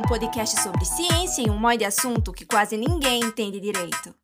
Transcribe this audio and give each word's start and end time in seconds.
um 0.00 0.02
podcast 0.02 0.62
sobre 0.62 0.84
ciência 0.84 1.42
e 1.42 1.50
um 1.50 1.58
monte 1.58 1.80
de 1.80 1.84
assunto 1.84 2.32
que 2.32 2.46
quase 2.46 2.76
ninguém 2.76 3.20
entende 3.20 3.60
direito. 3.60 4.14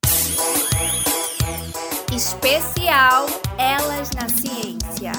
Especial 2.14 3.26
Elas 3.58 4.10
na 4.12 4.26
Ciência. 4.28 5.12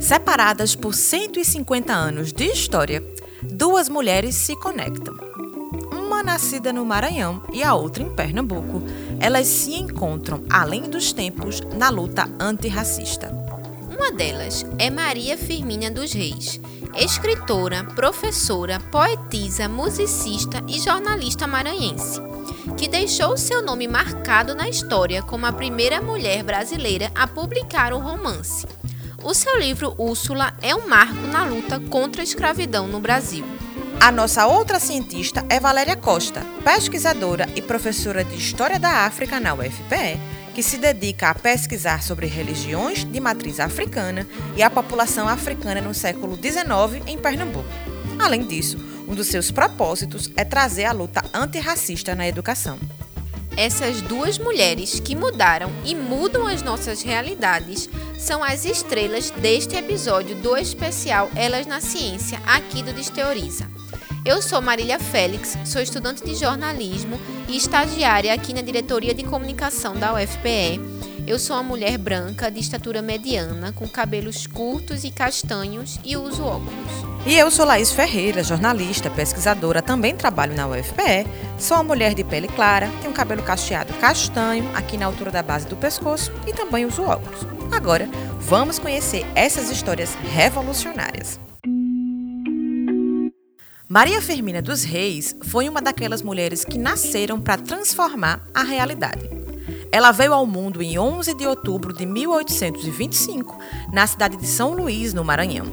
Separadas 0.00 0.74
por 0.74 0.94
150 0.94 1.92
anos 1.92 2.32
de 2.32 2.46
história, 2.46 3.02
duas 3.42 3.90
mulheres 3.90 4.34
se 4.34 4.56
conectam. 4.56 5.14
Uma 5.92 6.22
nascida 6.22 6.72
no 6.72 6.84
Maranhão 6.86 7.42
e 7.52 7.62
a 7.62 7.74
outra 7.74 8.02
em 8.02 8.14
Pernambuco, 8.14 8.82
elas 9.20 9.46
se 9.46 9.74
encontram, 9.74 10.42
além 10.48 10.82
dos 10.82 11.12
tempos, 11.12 11.60
na 11.76 11.90
luta 11.90 12.26
antirracista. 12.40 13.47
Uma 13.98 14.12
delas 14.12 14.64
é 14.78 14.88
Maria 14.90 15.36
Firmina 15.36 15.90
dos 15.90 16.12
Reis, 16.12 16.60
escritora, 16.94 17.82
professora, 17.82 18.78
poetisa, 18.78 19.68
musicista 19.68 20.62
e 20.68 20.78
jornalista 20.78 21.48
maranhense, 21.48 22.20
que 22.76 22.86
deixou 22.86 23.36
seu 23.36 23.60
nome 23.60 23.88
marcado 23.88 24.54
na 24.54 24.68
história 24.68 25.20
como 25.20 25.46
a 25.46 25.52
primeira 25.52 26.00
mulher 26.00 26.44
brasileira 26.44 27.10
a 27.12 27.26
publicar 27.26 27.92
o 27.92 27.98
romance. 27.98 28.68
O 29.24 29.34
seu 29.34 29.58
livro 29.58 29.92
Úrsula 29.98 30.56
é 30.62 30.72
um 30.76 30.86
marco 30.86 31.26
na 31.26 31.44
luta 31.44 31.80
contra 31.80 32.22
a 32.22 32.24
escravidão 32.24 32.86
no 32.86 33.00
Brasil. 33.00 33.44
A 34.00 34.12
nossa 34.12 34.46
outra 34.46 34.78
cientista 34.78 35.44
é 35.48 35.58
Valéria 35.58 35.96
Costa, 35.96 36.46
pesquisadora 36.62 37.48
e 37.56 37.60
professora 37.60 38.22
de 38.22 38.36
História 38.36 38.78
da 38.78 39.06
África 39.06 39.40
na 39.40 39.54
UFPE, 39.54 40.37
que 40.58 40.62
se 40.64 40.76
dedica 40.76 41.30
a 41.30 41.34
pesquisar 41.36 42.02
sobre 42.02 42.26
religiões 42.26 43.04
de 43.04 43.20
matriz 43.20 43.60
africana 43.60 44.26
e 44.56 44.62
a 44.64 44.68
população 44.68 45.28
africana 45.28 45.80
no 45.80 45.94
século 45.94 46.34
XIX 46.34 47.00
em 47.06 47.16
Pernambuco. 47.16 47.68
Além 48.18 48.44
disso, 48.44 48.76
um 49.06 49.14
dos 49.14 49.28
seus 49.28 49.52
propósitos 49.52 50.32
é 50.36 50.44
trazer 50.44 50.86
a 50.86 50.90
luta 50.90 51.22
antirracista 51.32 52.12
na 52.16 52.26
educação. 52.26 52.76
Essas 53.56 54.00
duas 54.00 54.36
mulheres 54.36 54.98
que 54.98 55.14
mudaram 55.14 55.70
e 55.84 55.94
mudam 55.94 56.44
as 56.44 56.60
nossas 56.60 57.02
realidades 57.02 57.88
são 58.18 58.42
as 58.42 58.64
estrelas 58.64 59.30
deste 59.30 59.76
episódio 59.76 60.34
do 60.34 60.56
especial 60.56 61.30
Elas 61.36 61.68
na 61.68 61.80
Ciência, 61.80 62.42
aqui 62.44 62.82
do 62.82 62.92
Desteoriza. 62.92 63.70
Eu 64.28 64.42
sou 64.42 64.60
Marília 64.60 64.98
Félix, 65.00 65.56
sou 65.64 65.80
estudante 65.80 66.22
de 66.22 66.34
jornalismo 66.34 67.18
e 67.48 67.56
estagiária 67.56 68.34
aqui 68.34 68.52
na 68.52 68.60
Diretoria 68.60 69.14
de 69.14 69.24
Comunicação 69.24 69.96
da 69.96 70.12
UFPE. 70.12 70.78
Eu 71.26 71.38
sou 71.38 71.56
uma 71.56 71.62
mulher 71.62 71.96
branca 71.96 72.50
de 72.50 72.60
estatura 72.60 73.00
mediana, 73.00 73.72
com 73.72 73.88
cabelos 73.88 74.46
curtos 74.46 75.02
e 75.02 75.10
castanhos 75.10 75.98
e 76.04 76.14
uso 76.14 76.44
óculos. 76.44 76.92
E 77.24 77.38
eu 77.38 77.50
sou 77.50 77.64
Laís 77.64 77.90
Ferreira, 77.90 78.44
jornalista, 78.44 79.08
pesquisadora, 79.08 79.80
também 79.80 80.14
trabalho 80.14 80.54
na 80.54 80.68
UFPE. 80.68 81.26
Sou 81.58 81.78
uma 81.78 81.84
mulher 81.84 82.12
de 82.12 82.22
pele 82.22 82.48
clara, 82.48 82.90
tenho 83.00 83.14
cabelo 83.14 83.42
cacheado 83.42 83.94
castanho, 83.94 84.70
aqui 84.76 84.98
na 84.98 85.06
altura 85.06 85.30
da 85.30 85.42
base 85.42 85.66
do 85.66 85.74
pescoço 85.74 86.30
e 86.46 86.52
também 86.52 86.84
uso 86.84 87.02
óculos. 87.02 87.46
Agora, 87.72 88.06
vamos 88.38 88.78
conhecer 88.78 89.24
essas 89.34 89.70
histórias 89.70 90.14
revolucionárias. 90.34 91.47
Maria 93.90 94.20
Firmina 94.20 94.60
dos 94.60 94.84
Reis 94.84 95.34
foi 95.40 95.66
uma 95.66 95.80
daquelas 95.80 96.20
mulheres 96.20 96.62
que 96.62 96.76
nasceram 96.76 97.40
para 97.40 97.56
transformar 97.56 98.46
a 98.52 98.62
realidade. 98.62 99.30
Ela 99.90 100.12
veio 100.12 100.34
ao 100.34 100.44
mundo 100.44 100.82
em 100.82 100.98
11 100.98 101.32
de 101.32 101.46
outubro 101.46 101.94
de 101.94 102.04
1825, 102.04 103.58
na 103.90 104.06
cidade 104.06 104.36
de 104.36 104.46
São 104.46 104.74
Luís, 104.74 105.14
no 105.14 105.24
Maranhão. 105.24 105.64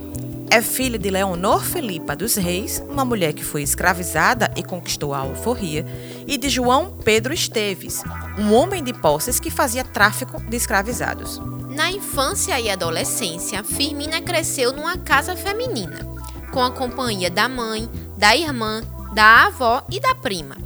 É 0.49 0.61
filha 0.61 0.97
de 0.97 1.09
Leonor 1.09 1.61
Felipa 1.61 2.15
dos 2.15 2.35
Reis, 2.35 2.81
uma 2.87 3.03
mulher 3.03 3.33
que 3.33 3.43
foi 3.43 3.61
escravizada 3.61 4.49
e 4.55 4.63
conquistou 4.63 5.13
a 5.13 5.17
alforria, 5.17 5.85
e 6.25 6.37
de 6.37 6.47
João 6.47 6.91
Pedro 7.03 7.33
Esteves, 7.33 8.01
um 8.39 8.53
homem 8.53 8.81
de 8.81 8.93
posses 8.93 9.41
que 9.41 9.51
fazia 9.51 9.83
tráfico 9.83 10.39
de 10.39 10.55
escravizados. 10.55 11.41
Na 11.69 11.91
infância 11.91 12.57
e 12.61 12.69
adolescência, 12.69 13.61
Firmina 13.61 14.21
cresceu 14.21 14.71
numa 14.71 14.95
casa 14.95 15.35
feminina, 15.35 16.15
com 16.53 16.63
a 16.63 16.71
companhia 16.71 17.29
da 17.29 17.49
mãe, 17.49 17.89
da 18.17 18.35
irmã, 18.35 18.81
da 19.13 19.45
avó 19.45 19.85
e 19.91 19.99
da 19.99 20.15
prima. 20.15 20.57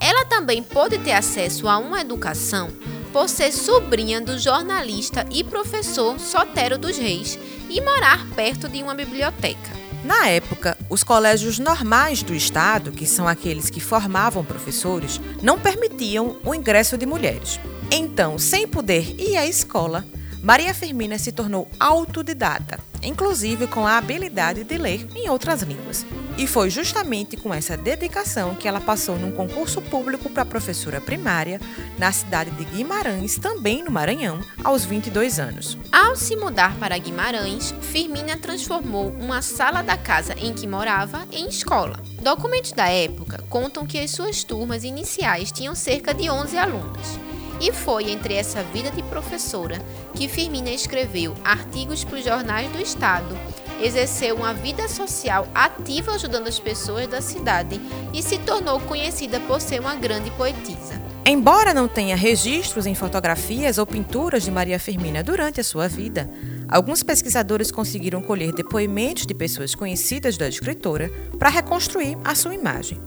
Ela 0.00 0.24
também 0.24 0.62
pôde 0.62 0.98
ter 0.98 1.12
acesso 1.12 1.68
a 1.68 1.78
uma 1.78 2.00
educação 2.00 2.70
por 3.12 3.28
ser 3.28 3.52
sobrinha 3.52 4.20
do 4.20 4.38
jornalista 4.38 5.26
e 5.30 5.42
professor 5.42 6.18
Sotero 6.20 6.78
dos 6.78 6.96
Reis 6.96 7.38
e 7.68 7.80
morar 7.80 8.26
perto 8.36 8.68
de 8.68 8.82
uma 8.82 8.94
biblioteca. 8.94 9.78
Na 10.04 10.28
época, 10.28 10.78
os 10.88 11.02
colégios 11.02 11.58
normais 11.58 12.22
do 12.22 12.34
estado, 12.34 12.92
que 12.92 13.06
são 13.06 13.26
aqueles 13.26 13.68
que 13.68 13.80
formavam 13.80 14.44
professores, 14.44 15.20
não 15.42 15.58
permitiam 15.58 16.36
o 16.44 16.54
ingresso 16.54 16.96
de 16.96 17.04
mulheres. 17.04 17.58
Então, 17.90 18.38
sem 18.38 18.68
poder 18.68 19.20
ir 19.20 19.36
à 19.36 19.46
escola, 19.46 20.06
Maria 20.42 20.72
Firmina 20.72 21.18
se 21.18 21.32
tornou 21.32 21.68
autodidata, 21.80 22.78
inclusive 23.02 23.66
com 23.66 23.86
a 23.86 23.98
habilidade 23.98 24.62
de 24.62 24.78
ler 24.78 25.06
em 25.14 25.28
outras 25.28 25.62
línguas. 25.62 26.06
E 26.36 26.46
foi 26.46 26.70
justamente 26.70 27.36
com 27.36 27.52
essa 27.52 27.76
dedicação 27.76 28.54
que 28.54 28.68
ela 28.68 28.80
passou 28.80 29.18
num 29.18 29.32
concurso 29.32 29.82
público 29.82 30.30
para 30.30 30.44
professora 30.44 31.00
primária 31.00 31.60
na 31.98 32.12
cidade 32.12 32.52
de 32.52 32.64
Guimarães, 32.64 33.36
também 33.36 33.82
no 33.82 33.90
Maranhão, 33.90 34.40
aos 34.62 34.84
22 34.84 35.40
anos. 35.40 35.76
Ao 35.90 36.14
se 36.14 36.36
mudar 36.36 36.76
para 36.78 36.96
Guimarães, 36.96 37.74
Firmina 37.80 38.36
transformou 38.36 39.08
uma 39.08 39.42
sala 39.42 39.82
da 39.82 39.96
casa 39.96 40.34
em 40.38 40.54
que 40.54 40.68
morava 40.68 41.26
em 41.32 41.48
escola. 41.48 42.00
Documentos 42.22 42.70
da 42.70 42.86
época 42.86 43.42
contam 43.48 43.84
que 43.84 43.98
as 43.98 44.12
suas 44.12 44.44
turmas 44.44 44.84
iniciais 44.84 45.50
tinham 45.50 45.74
cerca 45.74 46.14
de 46.14 46.30
11 46.30 46.56
alunos. 46.56 47.27
E 47.60 47.72
foi 47.72 48.10
entre 48.10 48.34
essa 48.34 48.62
vida 48.62 48.90
de 48.90 49.02
professora 49.04 49.80
que 50.14 50.28
Firmina 50.28 50.70
escreveu 50.70 51.34
artigos 51.44 52.04
para 52.04 52.18
os 52.18 52.24
jornais 52.24 52.70
do 52.70 52.80
Estado, 52.80 53.36
exerceu 53.80 54.36
uma 54.36 54.54
vida 54.54 54.88
social 54.88 55.46
ativa 55.54 56.12
ajudando 56.12 56.48
as 56.48 56.58
pessoas 56.58 57.06
da 57.06 57.20
cidade 57.20 57.80
e 58.12 58.22
se 58.22 58.38
tornou 58.38 58.80
conhecida 58.80 59.40
por 59.40 59.60
ser 59.60 59.80
uma 59.80 59.94
grande 59.94 60.30
poetisa. 60.32 61.00
Embora 61.24 61.74
não 61.74 61.86
tenha 61.86 62.16
registros 62.16 62.86
em 62.86 62.94
fotografias 62.94 63.76
ou 63.76 63.86
pinturas 63.86 64.42
de 64.44 64.50
Maria 64.50 64.78
Firmina 64.78 65.22
durante 65.22 65.60
a 65.60 65.64
sua 65.64 65.86
vida, 65.86 66.30
alguns 66.66 67.02
pesquisadores 67.02 67.70
conseguiram 67.70 68.22
colher 68.22 68.52
depoimentos 68.52 69.26
de 69.26 69.34
pessoas 69.34 69.74
conhecidas 69.74 70.38
da 70.38 70.48
escritora 70.48 71.10
para 71.38 71.50
reconstruir 71.50 72.16
a 72.24 72.34
sua 72.34 72.54
imagem. 72.54 72.98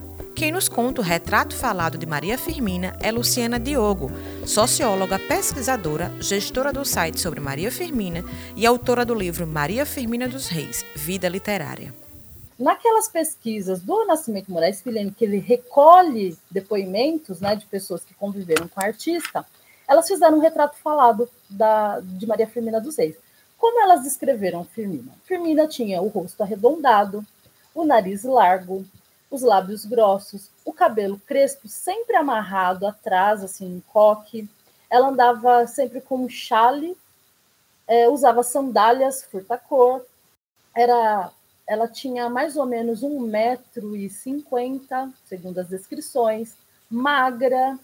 Quem 0.41 0.51
nos 0.51 0.67
conta 0.67 1.01
o 1.01 1.03
retrato 1.03 1.55
falado 1.55 1.99
de 1.99 2.05
Maria 2.07 2.35
Firmina 2.35 2.97
é 2.99 3.11
Luciana 3.11 3.59
Diogo, 3.59 4.09
socióloga, 4.43 5.19
pesquisadora, 5.19 6.11
gestora 6.19 6.73
do 6.73 6.83
site 6.83 7.21
sobre 7.21 7.39
Maria 7.39 7.71
Firmina 7.71 8.25
e 8.55 8.65
autora 8.65 9.05
do 9.05 9.13
livro 9.13 9.45
Maria 9.45 9.85
Firmina 9.85 10.27
dos 10.27 10.47
Reis, 10.47 10.83
Vida 10.95 11.29
Literária. 11.29 11.93
Naquelas 12.57 13.07
pesquisas 13.07 13.81
do 13.81 14.03
Nascimento 14.07 14.51
Moraes 14.51 14.81
Filho, 14.81 15.13
que 15.13 15.25
ele 15.25 15.37
recolhe 15.37 16.35
depoimentos 16.49 17.39
né, 17.39 17.55
de 17.55 17.67
pessoas 17.67 18.03
que 18.03 18.15
conviveram 18.15 18.67
com 18.67 18.81
a 18.81 18.85
artista, 18.85 19.45
elas 19.87 20.07
fizeram 20.07 20.39
um 20.39 20.41
retrato 20.41 20.75
falado 20.83 21.29
da, 21.47 21.99
de 21.99 22.25
Maria 22.25 22.47
Firmina 22.47 22.81
dos 22.81 22.97
Reis. 22.97 23.15
Como 23.59 23.79
elas 23.79 24.01
descreveram 24.01 24.65
Firmina? 24.65 25.11
Firmina 25.23 25.67
tinha 25.67 26.01
o 26.01 26.07
rosto 26.07 26.41
arredondado, 26.41 27.23
o 27.75 27.85
nariz 27.85 28.23
largo, 28.23 28.83
os 29.31 29.41
lábios 29.41 29.85
grossos, 29.85 30.49
o 30.65 30.73
cabelo 30.73 31.17
crespo 31.25 31.67
sempre 31.67 32.17
amarrado 32.17 32.85
atrás, 32.85 33.41
assim, 33.43 33.65
em 33.65 33.79
coque. 33.91 34.47
Ela 34.89 35.07
andava 35.07 35.65
sempre 35.65 36.01
com 36.01 36.17
um 36.25 36.29
chale, 36.29 36.97
é, 37.87 38.09
usava 38.09 38.43
sandálias 38.43 39.23
furta-cor. 39.23 40.05
Era, 40.75 41.31
ela 41.65 41.87
tinha 41.87 42.29
mais 42.29 42.57
ou 42.57 42.65
menos 42.65 43.03
um 43.03 43.21
metro 43.21 43.95
e 43.95 44.09
cinquenta, 44.09 45.09
segundo 45.25 45.59
as 45.59 45.69
descrições, 45.69 46.55
magra. 46.89 47.79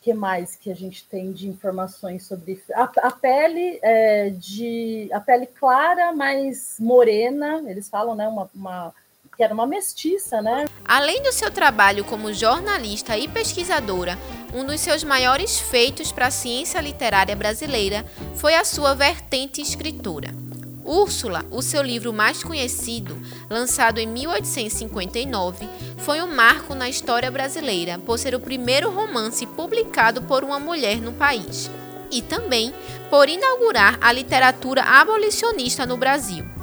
que 0.00 0.14
mais 0.14 0.54
que 0.54 0.70
a 0.70 0.74
gente 0.74 1.04
tem 1.06 1.32
de 1.32 1.48
informações 1.48 2.24
sobre 2.24 2.62
a, 2.72 2.84
a 2.84 3.10
pele 3.10 3.80
é, 3.82 4.30
de 4.30 5.10
a 5.12 5.18
pele 5.18 5.46
clara, 5.46 6.12
mais 6.12 6.76
morena? 6.78 7.60
Eles 7.66 7.88
falam, 7.88 8.14
né, 8.14 8.28
uma, 8.28 8.48
uma 8.54 8.94
que 9.36 9.42
era 9.42 9.52
uma 9.52 9.66
mestiça, 9.66 10.40
né? 10.40 10.64
Além 10.84 11.22
do 11.22 11.32
seu 11.32 11.50
trabalho 11.50 12.04
como 12.04 12.32
jornalista 12.32 13.18
e 13.18 13.28
pesquisadora, 13.28 14.18
um 14.54 14.64
dos 14.64 14.80
seus 14.80 15.04
maiores 15.04 15.60
feitos 15.60 16.10
para 16.10 16.28
a 16.28 16.30
ciência 16.30 16.80
literária 16.80 17.36
brasileira 17.36 18.04
foi 18.34 18.54
a 18.54 18.64
sua 18.64 18.94
vertente 18.94 19.60
escritora. 19.60 20.34
Úrsula, 20.82 21.44
o 21.50 21.60
seu 21.60 21.82
livro 21.82 22.12
mais 22.12 22.44
conhecido, 22.44 23.20
lançado 23.50 23.98
em 23.98 24.06
1859, 24.06 25.68
foi 25.98 26.22
um 26.22 26.32
marco 26.32 26.74
na 26.74 26.88
história 26.88 27.30
brasileira 27.30 27.98
por 27.98 28.18
ser 28.18 28.34
o 28.36 28.40
primeiro 28.40 28.88
romance 28.88 29.44
publicado 29.44 30.22
por 30.22 30.44
uma 30.44 30.60
mulher 30.60 31.00
no 31.00 31.12
país 31.12 31.68
e 32.10 32.22
também 32.22 32.72
por 33.10 33.28
inaugurar 33.28 33.98
a 34.00 34.12
literatura 34.12 34.82
abolicionista 34.82 35.84
no 35.84 35.96
Brasil. 35.96 36.55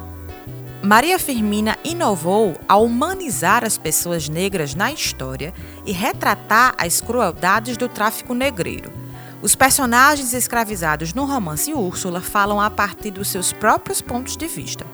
Maria 0.84 1.18
Firmina 1.18 1.78
inovou 1.82 2.60
ao 2.68 2.84
humanizar 2.84 3.64
as 3.64 3.78
pessoas 3.78 4.28
negras 4.28 4.74
na 4.74 4.92
história 4.92 5.54
e 5.86 5.92
retratar 5.92 6.74
as 6.76 7.00
crueldades 7.00 7.78
do 7.78 7.88
tráfico 7.88 8.34
negreiro. 8.34 8.92
Os 9.40 9.54
personagens 9.54 10.34
escravizados 10.34 11.14
no 11.14 11.24
romance 11.24 11.72
Úrsula 11.72 12.20
falam 12.20 12.60
a 12.60 12.68
partir 12.68 13.10
dos 13.12 13.28
seus 13.28 13.50
próprios 13.50 14.02
pontos 14.02 14.36
de 14.36 14.46
vista. 14.46 14.86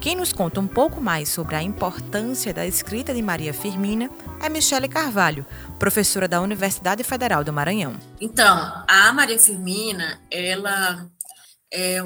Quem 0.00 0.16
nos 0.16 0.32
conta 0.32 0.58
um 0.58 0.66
pouco 0.66 1.00
mais 1.00 1.28
sobre 1.28 1.54
a 1.54 1.62
importância 1.62 2.52
da 2.52 2.66
escrita 2.66 3.14
de 3.14 3.22
Maria 3.22 3.54
Firmina 3.54 4.10
é 4.42 4.48
Michele 4.48 4.88
Carvalho, 4.88 5.46
professora 5.78 6.26
da 6.26 6.40
Universidade 6.40 7.04
Federal 7.04 7.44
do 7.44 7.52
Maranhão. 7.52 7.94
Então, 8.20 8.84
a 8.88 9.12
Maria 9.12 9.38
Firmina, 9.38 10.20
ela 10.32 11.08
é 11.72 12.02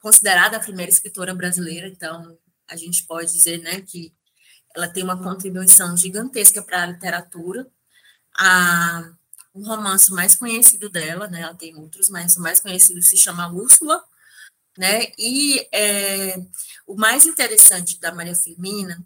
considerada 0.00 0.56
a 0.56 0.60
primeira 0.60 0.90
escritora 0.90 1.34
brasileira, 1.34 1.86
então 1.86 2.34
a 2.72 2.76
gente 2.76 3.04
pode 3.04 3.32
dizer 3.32 3.58
né, 3.58 3.82
que 3.82 4.12
ela 4.74 4.88
tem 4.88 5.04
uma 5.04 5.22
contribuição 5.22 5.96
gigantesca 5.96 6.62
para 6.62 6.82
a 6.82 6.86
literatura. 6.86 7.70
A, 8.34 9.12
o 9.52 9.62
romance 9.62 10.10
mais 10.12 10.34
conhecido 10.34 10.88
dela, 10.88 11.28
né, 11.28 11.42
ela 11.42 11.54
tem 11.54 11.76
outros, 11.76 12.08
mas 12.08 12.36
o 12.36 12.40
mais 12.40 12.60
conhecido 12.60 13.02
se 13.02 13.16
chama 13.16 13.52
Úrsula, 13.52 14.02
né, 14.78 15.12
e 15.18 15.68
é, 15.70 16.36
o 16.86 16.96
mais 16.96 17.26
interessante 17.26 18.00
da 18.00 18.14
Maria 18.14 18.34
Firmina 18.34 19.04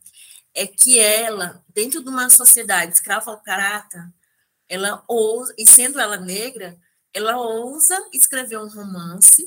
é 0.54 0.64
que 0.64 1.00
ela, 1.00 1.60
dentro 1.74 2.00
de 2.00 2.08
uma 2.08 2.30
sociedade 2.30 2.92
escravocrata, 2.92 4.14
ela 4.68 5.02
ousa, 5.08 5.52
e 5.58 5.66
sendo 5.66 5.98
ela 5.98 6.16
negra, 6.16 6.78
ela 7.12 7.36
ousa 7.36 7.98
escrever 8.12 8.58
um 8.58 8.68
romance 8.68 9.44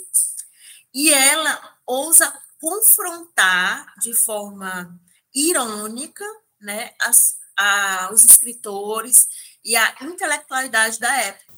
e 0.94 1.14
ela 1.14 1.78
ousa 1.86 2.32
confrontar 2.60 3.94
de 4.00 4.14
forma 4.14 5.00
irônica 5.34 6.26
né, 6.60 6.92
as, 7.00 7.36
a, 7.58 8.10
os 8.12 8.24
escritores 8.24 9.28
e 9.64 9.76
a 9.76 9.96
intelectualidade 10.02 11.00
da 11.00 11.16
época. 11.18 11.54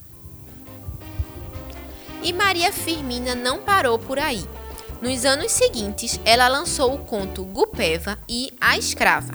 E 2.23 2.31
Maria 2.31 2.71
Firmina 2.71 3.33
não 3.33 3.63
parou 3.63 3.97
por 3.97 4.19
aí. 4.19 4.47
Nos 5.01 5.25
anos 5.25 5.51
seguintes, 5.51 6.19
ela 6.23 6.47
lançou 6.47 6.93
o 6.93 7.03
conto 7.03 7.43
Gupeva 7.43 8.19
e 8.29 8.55
A 8.61 8.77
Escrava, 8.77 9.33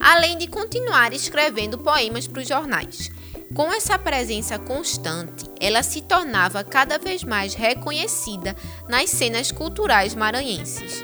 além 0.00 0.36
de 0.36 0.48
continuar 0.48 1.12
escrevendo 1.12 1.78
poemas 1.78 2.26
para 2.26 2.42
os 2.42 2.48
jornais. 2.48 3.10
Com 3.54 3.72
essa 3.72 3.96
presença 3.96 4.58
constante, 4.58 5.48
ela 5.64 5.82
se 5.82 6.02
tornava 6.02 6.62
cada 6.62 6.98
vez 6.98 7.24
mais 7.24 7.54
reconhecida 7.54 8.54
nas 8.86 9.08
cenas 9.08 9.50
culturais 9.50 10.14
maranhenses. 10.14 11.02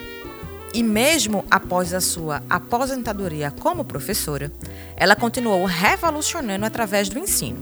E 0.74 0.82
mesmo 0.82 1.46
após 1.50 1.94
a 1.94 2.00
sua 2.00 2.42
aposentadoria 2.48 3.50
como 3.50 3.86
professora, 3.86 4.52
ela 4.96 5.16
continuou 5.16 5.64
revolucionando 5.64 6.66
através 6.66 7.08
do 7.08 7.18
ensino. 7.18 7.58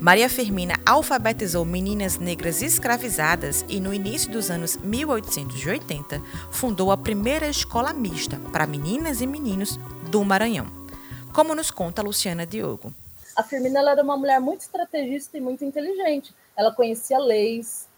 Maria 0.00 0.30
Firmina 0.30 0.80
alfabetizou 0.86 1.62
meninas 1.66 2.18
negras 2.18 2.62
escravizadas 2.62 3.62
e, 3.68 3.78
no 3.78 3.92
início 3.92 4.32
dos 4.32 4.50
anos 4.50 4.78
1880, 4.78 6.22
fundou 6.50 6.90
a 6.90 6.96
primeira 6.96 7.48
escola 7.48 7.92
mista 7.92 8.40
para 8.50 8.66
meninas 8.66 9.20
e 9.20 9.26
meninos 9.26 9.78
do 10.10 10.24
Maranhão, 10.24 10.68
como 11.34 11.54
nos 11.54 11.70
conta 11.70 12.00
Luciana 12.00 12.46
Diogo 12.46 12.94
a 13.40 13.42
Firmina 13.42 13.80
era 13.90 14.02
uma 14.02 14.16
mulher 14.16 14.38
muito 14.38 14.60
estrategista 14.60 15.36
e 15.38 15.40
muito 15.40 15.64
inteligente. 15.64 16.34
Ela 16.54 16.72
conhecia 16.72 17.18
leis. 17.18 17.88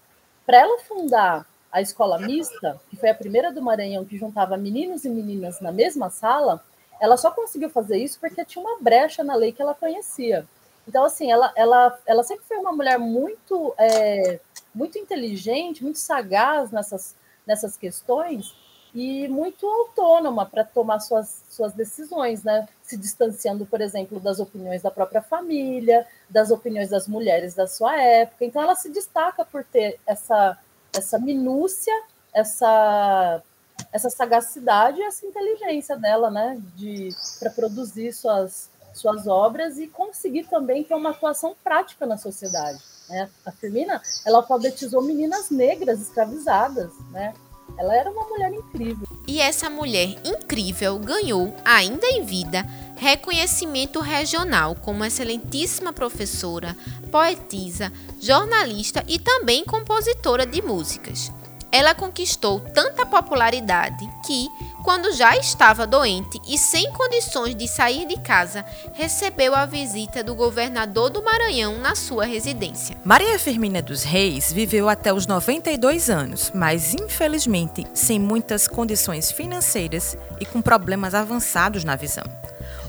Para 0.47 0.59
ela 0.59 0.79
fundar 0.81 1.47
a 1.71 1.81
escola 1.81 2.19
mista, 2.19 2.81
que 2.89 2.97
foi 2.97 3.11
a 3.11 3.15
primeira 3.15 3.53
do 3.53 3.61
Maranhão 3.61 4.05
que 4.05 4.19
juntava 4.19 4.57
meninos 4.57 5.05
e 5.05 5.09
meninas 5.09 5.61
na 5.61 5.73
mesma 5.73 6.11
sala, 6.11 6.65
ela 7.01 7.17
só 7.17 7.31
conseguiu 7.31 7.71
fazer 7.71 7.99
isso 7.99 8.21
porque 8.21 8.45
tinha 8.45 8.65
uma 8.65 8.79
brecha 8.81 9.25
na 9.25 9.35
lei 9.35 9.53
que 9.53 9.61
ela 9.61 9.75
conhecia. 9.75 10.47
Então, 10.87 11.05
assim, 11.05 11.31
ela, 11.31 11.53
ela, 11.57 11.99
ela 12.07 12.23
sempre 12.23 12.45
foi 12.45 12.57
uma 12.59 12.73
mulher 12.73 12.99
muito, 12.99 13.75
é, 13.79 14.39
muito 14.75 14.99
inteligente, 14.99 15.83
muito 15.83 15.99
sagaz 15.99 16.71
nessas, 16.71 17.17
nessas 17.47 17.77
questões, 17.77 18.55
e 18.95 19.27
muito 19.29 19.67
autônoma 19.67 20.45
para 20.45 20.65
tomar 20.65 21.01
suas, 21.01 21.43
suas 21.49 21.73
decisões, 21.73 22.43
né? 22.43 22.69
Se 22.83 22.97
distanciando, 22.97 23.65
por 23.65 23.81
exemplo, 23.81 24.21
das 24.21 24.39
opiniões 24.39 24.83
da 24.83 24.91
própria 24.91 25.23
família, 25.23 26.07
das 26.29 26.51
opiniões 26.51 26.91
das 26.91 27.09
mulheres 27.09 27.55
da 27.55 27.67
sua 27.67 27.97
época. 28.01 28.45
Então, 28.45 28.61
ela 28.61 28.75
se 28.75 28.91
destaca 28.91 29.45
por 29.45 29.65
ter 29.65 29.99
essa, 30.07 30.59
essa 30.93 31.19
minúcia, 31.19 31.95
essa, 32.35 33.43
essa 33.91 34.11
sagacidade 34.11 35.01
e 35.01 35.05
essa 35.05 35.25
inteligência 35.25 35.97
dela, 35.97 36.31
né? 36.31 36.61
De, 36.77 37.09
para 37.41 37.49
produzir 37.49 38.13
suas, 38.13 38.69
suas 38.93 39.27
obras 39.27 39.79
e 39.79 39.87
conseguir 39.87 40.45
também 40.45 40.85
ter 40.85 40.95
uma 40.95 41.11
atuação 41.11 41.57
prática 41.65 42.05
na 42.05 42.19
sociedade. 42.19 42.79
Né? 43.09 43.29
A 43.45 43.53
Firmina, 43.53 44.03
ela 44.25 44.39
alfabetizou 44.39 45.03
meninas 45.03 45.51
negras 45.51 46.01
escravizadas, 46.01 46.93
né? 47.11 47.33
Ela 47.79 47.97
era 47.97 48.11
uma 48.11 48.25
mulher 48.29 48.53
incrível. 48.53 49.07
E 49.27 49.41
essa 49.41 49.69
mulher 49.71 50.17
incrível 50.25 50.99
ganhou, 50.99 51.55
ainda 51.65 52.07
em 52.07 52.25
vida, 52.25 52.67
reconhecimento 52.97 54.01
regional 54.01 54.75
como 54.77 55.05
excelentíssima 55.05 55.93
professora, 55.93 56.77
poetisa, 57.11 57.93
jornalista 58.21 59.05
e 59.09 59.19
também 59.19 59.65
compositora 59.65 60.47
de 60.47 60.63
músicas. 60.63 61.33
Ela 61.73 61.95
conquistou 61.95 62.61
tanta 62.61 63.07
popularidade 63.07 64.07
que, 64.27 64.47
quando 64.83 65.13
já 65.13 65.37
estava 65.37 65.87
doente 65.87 66.41
e 66.47 66.59
sem 66.59 66.93
condições 66.93 67.55
de 67.55 67.69
sair 67.69 68.07
de 68.07 68.19
casa, 68.19 68.65
recebeu 68.93 69.55
a 69.55 69.65
visita 69.65 70.23
do 70.23 70.35
governador 70.35 71.09
do 71.11 71.23
Maranhão 71.23 71.79
na 71.79 71.95
sua 71.95 72.25
residência. 72.25 72.97
Maria 73.05 73.39
Firmina 73.39 73.81
dos 73.81 74.03
Reis 74.03 74.53
viveu 74.53 74.89
até 74.89 75.13
os 75.13 75.27
92 75.27 76.11
anos, 76.11 76.51
mas 76.55 76.95
infelizmente 76.95 77.87
sem 77.95 78.19
muitas 78.19 78.67
condições 78.67 79.31
financeiras 79.31 80.17
e 80.41 80.45
com 80.45 80.61
problemas 80.61 81.15
avançados 81.15 81.85
na 81.85 81.97
visão. 81.97 82.25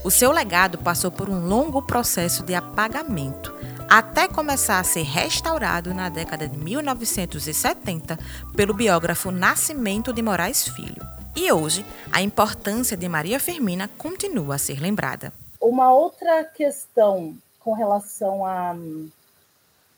O 0.03 0.11
seu 0.11 0.31
legado 0.31 0.77
passou 0.79 1.11
por 1.11 1.29
um 1.29 1.47
longo 1.47 1.81
processo 1.81 2.43
de 2.43 2.53
apagamento 2.55 3.53
até 3.89 4.27
começar 4.27 4.79
a 4.79 4.83
ser 4.83 5.03
restaurado 5.03 5.93
na 5.93 6.09
década 6.09 6.47
de 6.47 6.57
1970 6.57 8.17
pelo 8.55 8.73
biógrafo 8.73 9.29
Nascimento 9.29 10.11
de 10.11 10.21
Moraes 10.21 10.67
Filho. 10.67 11.22
E 11.35 11.51
hoje, 11.51 11.83
a 12.11 12.21
importância 12.21 12.95
de 12.95 13.09
Maria 13.09 13.39
Firmina 13.39 13.87
continua 13.97 14.53
a 14.53 14.57
ser 14.59 14.79
lembrada. 14.79 15.33
Uma 15.59 15.91
outra 15.91 16.43
questão 16.43 17.35
com 17.59 17.73
relação 17.73 18.45
a, 18.45 18.75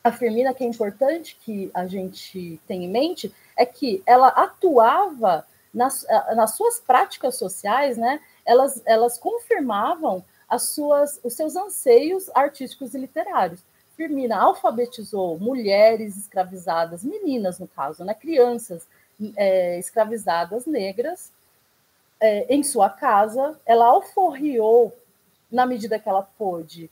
a 0.02 0.12
Firmina 0.12 0.54
que 0.54 0.64
é 0.64 0.66
importante 0.66 1.36
que 1.44 1.70
a 1.74 1.86
gente 1.86 2.58
tenha 2.66 2.86
em 2.86 2.90
mente 2.90 3.30
é 3.54 3.66
que 3.66 4.02
ela 4.06 4.28
atuava 4.28 5.46
nas, 5.74 6.06
nas 6.34 6.56
suas 6.56 6.78
práticas 6.78 7.34
sociais, 7.34 7.98
né? 7.98 8.18
Elas, 8.46 8.80
elas 8.86 9.18
confirmavam 9.18 10.24
as 10.48 10.70
suas, 10.70 11.20
os 11.22 11.34
seus 11.34 11.54
anseios 11.54 12.30
artísticos 12.34 12.94
e 12.94 12.98
literários. 12.98 13.60
Firmina 13.94 14.38
alfabetizou 14.38 15.38
mulheres 15.38 16.16
escravizadas, 16.16 17.04
meninas 17.04 17.58
no 17.58 17.68
caso, 17.68 18.04
né, 18.04 18.14
crianças 18.14 18.86
é, 19.36 19.78
escravizadas 19.78 20.66
negras 20.66 21.32
é, 22.20 22.52
em 22.54 22.62
sua 22.62 22.90
casa. 22.90 23.58
Ela 23.64 23.86
alforriou, 23.86 24.96
na 25.50 25.66
medida 25.66 25.98
que 25.98 26.08
ela 26.08 26.22
pôde, 26.22 26.90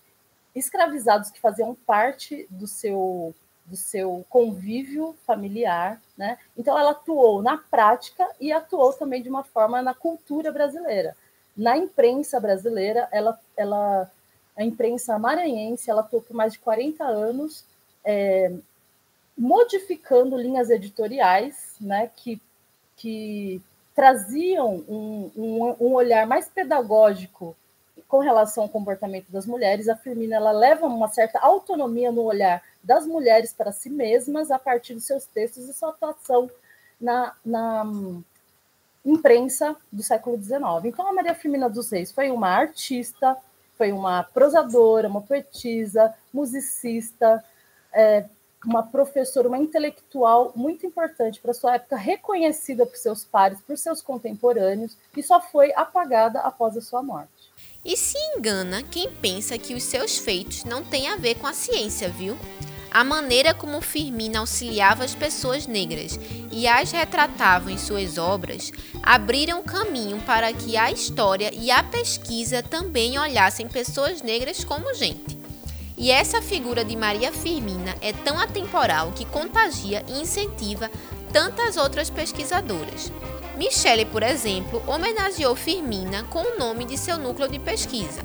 escravizados 0.54 1.30
que 1.30 1.40
faziam 1.40 1.74
parte 1.74 2.46
do 2.50 2.66
seu 2.66 3.34
do 3.66 3.76
seu 3.76 4.24
convívio 4.28 5.16
familiar, 5.26 5.98
né? 6.18 6.36
Então 6.54 6.78
ela 6.78 6.90
atuou 6.90 7.42
na 7.42 7.56
prática 7.56 8.28
e 8.38 8.52
atuou 8.52 8.92
também 8.92 9.22
de 9.22 9.30
uma 9.30 9.42
forma 9.42 9.80
na 9.80 9.94
cultura 9.94 10.52
brasileira. 10.52 11.16
Na 11.56 11.76
imprensa 11.76 12.38
brasileira, 12.38 13.08
ela, 13.10 13.40
ela 13.56 14.10
a 14.56 14.62
imprensa 14.62 15.18
maranhense, 15.18 15.90
ela 15.90 16.02
atuou 16.02 16.20
por 16.20 16.34
mais 16.34 16.52
de 16.52 16.58
40 16.58 17.04
anos, 17.04 17.64
é, 18.04 18.52
modificando 19.36 20.36
linhas 20.36 20.70
editoriais, 20.70 21.76
né, 21.80 22.10
que, 22.14 22.40
que 22.96 23.60
traziam 23.94 24.84
um, 24.88 25.30
um, 25.36 25.76
um, 25.80 25.92
olhar 25.94 26.26
mais 26.26 26.48
pedagógico 26.48 27.56
com 28.08 28.18
relação 28.18 28.64
ao 28.64 28.68
comportamento 28.68 29.30
das 29.30 29.46
mulheres. 29.46 29.88
A 29.88 29.96
Firmina 29.96 30.36
ela 30.36 30.52
leva 30.52 30.86
uma 30.86 31.08
certa 31.08 31.38
autonomia 31.40 32.12
no 32.12 32.22
olhar 32.22 32.62
das 32.82 33.06
mulheres 33.06 33.52
para 33.52 33.72
si 33.72 33.90
mesmas 33.90 34.50
a 34.50 34.58
partir 34.58 34.94
dos 34.94 35.04
seus 35.04 35.24
textos 35.26 35.68
e 35.68 35.72
sua 35.72 35.90
atuação 35.90 36.50
na, 37.00 37.34
na 37.44 37.84
imprensa 39.04 39.76
do 39.92 40.02
século 40.02 40.40
XIX. 40.40 40.60
Então, 40.84 41.06
a 41.06 41.12
Maria 41.12 41.34
Firmina 41.34 41.68
dos 41.68 41.90
Reis 41.90 42.10
foi 42.10 42.30
uma 42.30 42.48
artista, 42.48 43.36
foi 43.76 43.92
uma 43.92 44.22
prosadora, 44.22 45.08
uma 45.08 45.20
poetisa, 45.20 46.14
musicista, 46.32 47.44
é, 47.92 48.24
uma 48.66 48.82
professora, 48.82 49.48
uma 49.48 49.58
intelectual 49.58 50.52
muito 50.54 50.86
importante 50.86 51.40
para 51.40 51.54
sua 51.54 51.74
época, 51.74 51.96
reconhecida 51.96 52.86
por 52.86 52.96
seus 52.96 53.24
pares, 53.24 53.60
por 53.60 53.76
seus 53.76 54.00
contemporâneos, 54.00 54.96
e 55.16 55.22
só 55.22 55.40
foi 55.40 55.72
apagada 55.74 56.40
após 56.40 56.76
a 56.76 56.80
sua 56.80 57.02
morte. 57.02 57.52
E 57.84 57.96
se 57.96 58.18
engana 58.36 58.82
quem 58.82 59.10
pensa 59.10 59.58
que 59.58 59.74
os 59.74 59.82
seus 59.82 60.16
feitos 60.16 60.64
não 60.64 60.82
têm 60.82 61.08
a 61.08 61.16
ver 61.16 61.34
com 61.36 61.46
a 61.46 61.52
ciência, 61.52 62.08
viu? 62.08 62.36
A 62.90 63.02
maneira 63.02 63.52
como 63.52 63.80
Firmina 63.80 64.38
auxiliava 64.38 65.02
as 65.02 65.16
pessoas 65.16 65.66
negras 65.66 66.18
e 66.52 66.68
as 66.68 66.92
retratava 66.92 67.72
em 67.72 67.76
suas 67.76 68.18
obras 68.18 68.70
abriram 69.02 69.64
caminho 69.64 70.20
para 70.20 70.52
que 70.52 70.76
a 70.76 70.92
história 70.92 71.52
e 71.52 71.72
a 71.72 71.82
pesquisa 71.82 72.62
também 72.62 73.18
olhassem 73.18 73.66
pessoas 73.66 74.22
negras 74.22 74.62
como 74.62 74.94
gente. 74.94 75.43
E 75.96 76.10
essa 76.10 76.42
figura 76.42 76.84
de 76.84 76.96
Maria 76.96 77.32
Firmina 77.32 77.96
é 78.00 78.12
tão 78.12 78.38
atemporal 78.38 79.12
que 79.12 79.24
contagia 79.24 80.04
e 80.08 80.20
incentiva 80.20 80.90
tantas 81.32 81.76
outras 81.76 82.10
pesquisadoras. 82.10 83.12
Michele, 83.56 84.04
por 84.04 84.22
exemplo, 84.22 84.82
homenageou 84.86 85.54
Firmina 85.54 86.24
com 86.24 86.42
o 86.42 86.58
nome 86.58 86.84
de 86.84 86.98
seu 86.98 87.16
núcleo 87.16 87.48
de 87.48 87.58
pesquisa. 87.58 88.22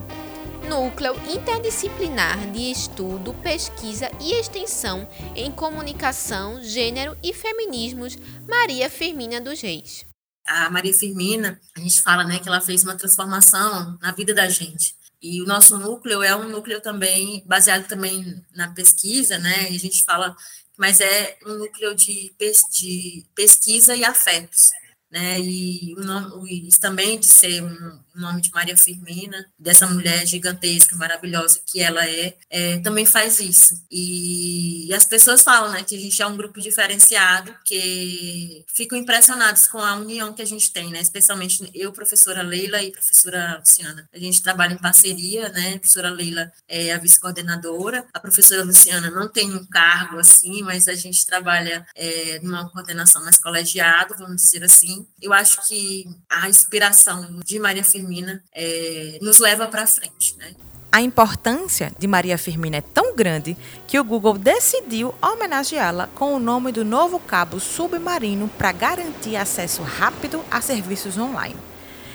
Núcleo 0.67 1.15
Interdisciplinar 1.27 2.51
de 2.51 2.71
Estudo, 2.71 3.33
Pesquisa 3.35 4.11
e 4.19 4.33
Extensão 4.33 5.07
em 5.35 5.51
Comunicação, 5.51 6.61
Gênero 6.63 7.17
e 7.23 7.33
Feminismos, 7.33 8.17
Maria 8.47 8.89
Firmina 8.89 9.41
dos 9.41 9.61
Reis. 9.61 10.05
A 10.45 10.69
Maria 10.69 10.93
Firmina, 10.93 11.59
a 11.75 11.79
gente 11.79 12.01
fala 12.01 12.23
né, 12.23 12.39
que 12.39 12.47
ela 12.47 12.61
fez 12.61 12.83
uma 12.83 12.95
transformação 12.95 13.97
na 14.01 14.11
vida 14.11 14.33
da 14.33 14.47
gente. 14.47 14.95
E 15.21 15.41
o 15.41 15.45
nosso 15.45 15.77
núcleo 15.77 16.23
é 16.23 16.35
um 16.35 16.49
núcleo 16.49 16.81
também 16.81 17.43
baseado 17.45 17.87
também 17.87 18.43
na 18.55 18.73
pesquisa, 18.73 19.37
né? 19.37 19.71
E 19.71 19.75
a 19.75 19.79
gente 19.79 20.03
fala, 20.03 20.35
mas 20.77 21.01
é 21.01 21.37
um 21.45 21.55
núcleo 21.55 21.93
de, 21.95 22.33
de 22.71 23.25
pesquisa 23.35 23.95
e 23.95 24.05
afetos 24.05 24.69
né? 25.11 25.39
E 25.39 25.95
o 25.95 26.47
isso 26.47 26.79
também 26.79 27.19
de 27.19 27.25
ser 27.25 27.63
um 27.63 27.99
nome 28.15 28.41
de 28.41 28.51
Maria 28.51 28.77
Firmina, 28.77 29.45
dessa 29.57 29.87
mulher 29.87 30.25
gigantesca, 30.25 30.95
maravilhosa 30.95 31.59
que 31.65 31.81
ela 31.81 32.05
é, 32.07 32.35
é 32.49 32.79
também 32.79 33.05
faz 33.05 33.39
isso. 33.39 33.81
E, 33.91 34.87
e, 34.87 34.93
as 34.93 35.05
pessoas 35.05 35.43
falam, 35.43 35.71
né, 35.71 35.83
que 35.83 35.95
a 35.95 35.99
gente 35.99 36.21
é 36.21 36.27
um 36.27 36.37
grupo 36.37 36.59
diferenciado, 36.59 37.53
que 37.65 38.65
ficam 38.73 38.97
impressionados 38.97 39.67
com 39.67 39.79
a 39.79 39.95
união 39.95 40.33
que 40.33 40.41
a 40.41 40.45
gente 40.45 40.71
tem, 40.71 40.89
né? 40.91 41.01
Especialmente 41.01 41.69
eu, 41.73 41.91
professora 41.91 42.41
Leila 42.41 42.81
e 42.81 42.91
professora 42.91 43.57
Luciana. 43.59 44.07
A 44.13 44.19
gente 44.19 44.41
trabalha 44.41 44.73
em 44.73 44.77
parceria, 44.77 45.49
né? 45.49 45.75
A 45.75 45.79
professora 45.79 46.09
Leila 46.09 46.51
é 46.67 46.93
a 46.93 46.97
vice-coordenadora, 46.97 48.05
a 48.13 48.19
professora 48.19 48.63
Luciana 48.63 49.09
não 49.09 49.27
tem 49.27 49.53
um 49.53 49.65
cargo 49.65 50.19
assim, 50.19 50.61
mas 50.63 50.87
a 50.87 50.95
gente 50.95 51.25
trabalha 51.25 51.85
é, 51.95 52.39
numa 52.41 52.69
coordenação 52.69 53.23
mais 53.23 53.37
colegiado, 53.37 54.15
vamos 54.17 54.43
dizer 54.43 54.63
assim, 54.63 55.07
eu 55.21 55.33
acho 55.33 55.67
que 55.67 56.05
a 56.29 56.49
inspiração 56.49 57.39
de 57.45 57.59
Maria 57.59 57.83
Firmina 58.09 58.43
é, 58.53 59.19
nos 59.21 59.37
leva 59.37 59.67
para 59.67 59.85
frente, 59.85 60.35
né? 60.37 60.51
A 60.91 61.01
importância 61.01 61.93
de 61.99 62.07
Maria 62.07 62.35
Firmina 62.35 62.77
é 62.77 62.81
tão 62.81 63.15
grande 63.15 63.55
que 63.87 63.99
o 63.99 64.03
Google 64.03 64.39
decidiu 64.39 65.13
homenageá-la 65.21 66.07
com 66.15 66.33
o 66.33 66.39
nome 66.39 66.71
do 66.71 66.83
novo 66.83 67.19
cabo 67.19 67.59
submarino 67.59 68.49
para 68.57 68.71
garantir 68.71 69.35
acesso 69.35 69.83
rápido 69.83 70.43
a 70.49 70.59
serviços 70.61 71.15
online. 71.15 71.55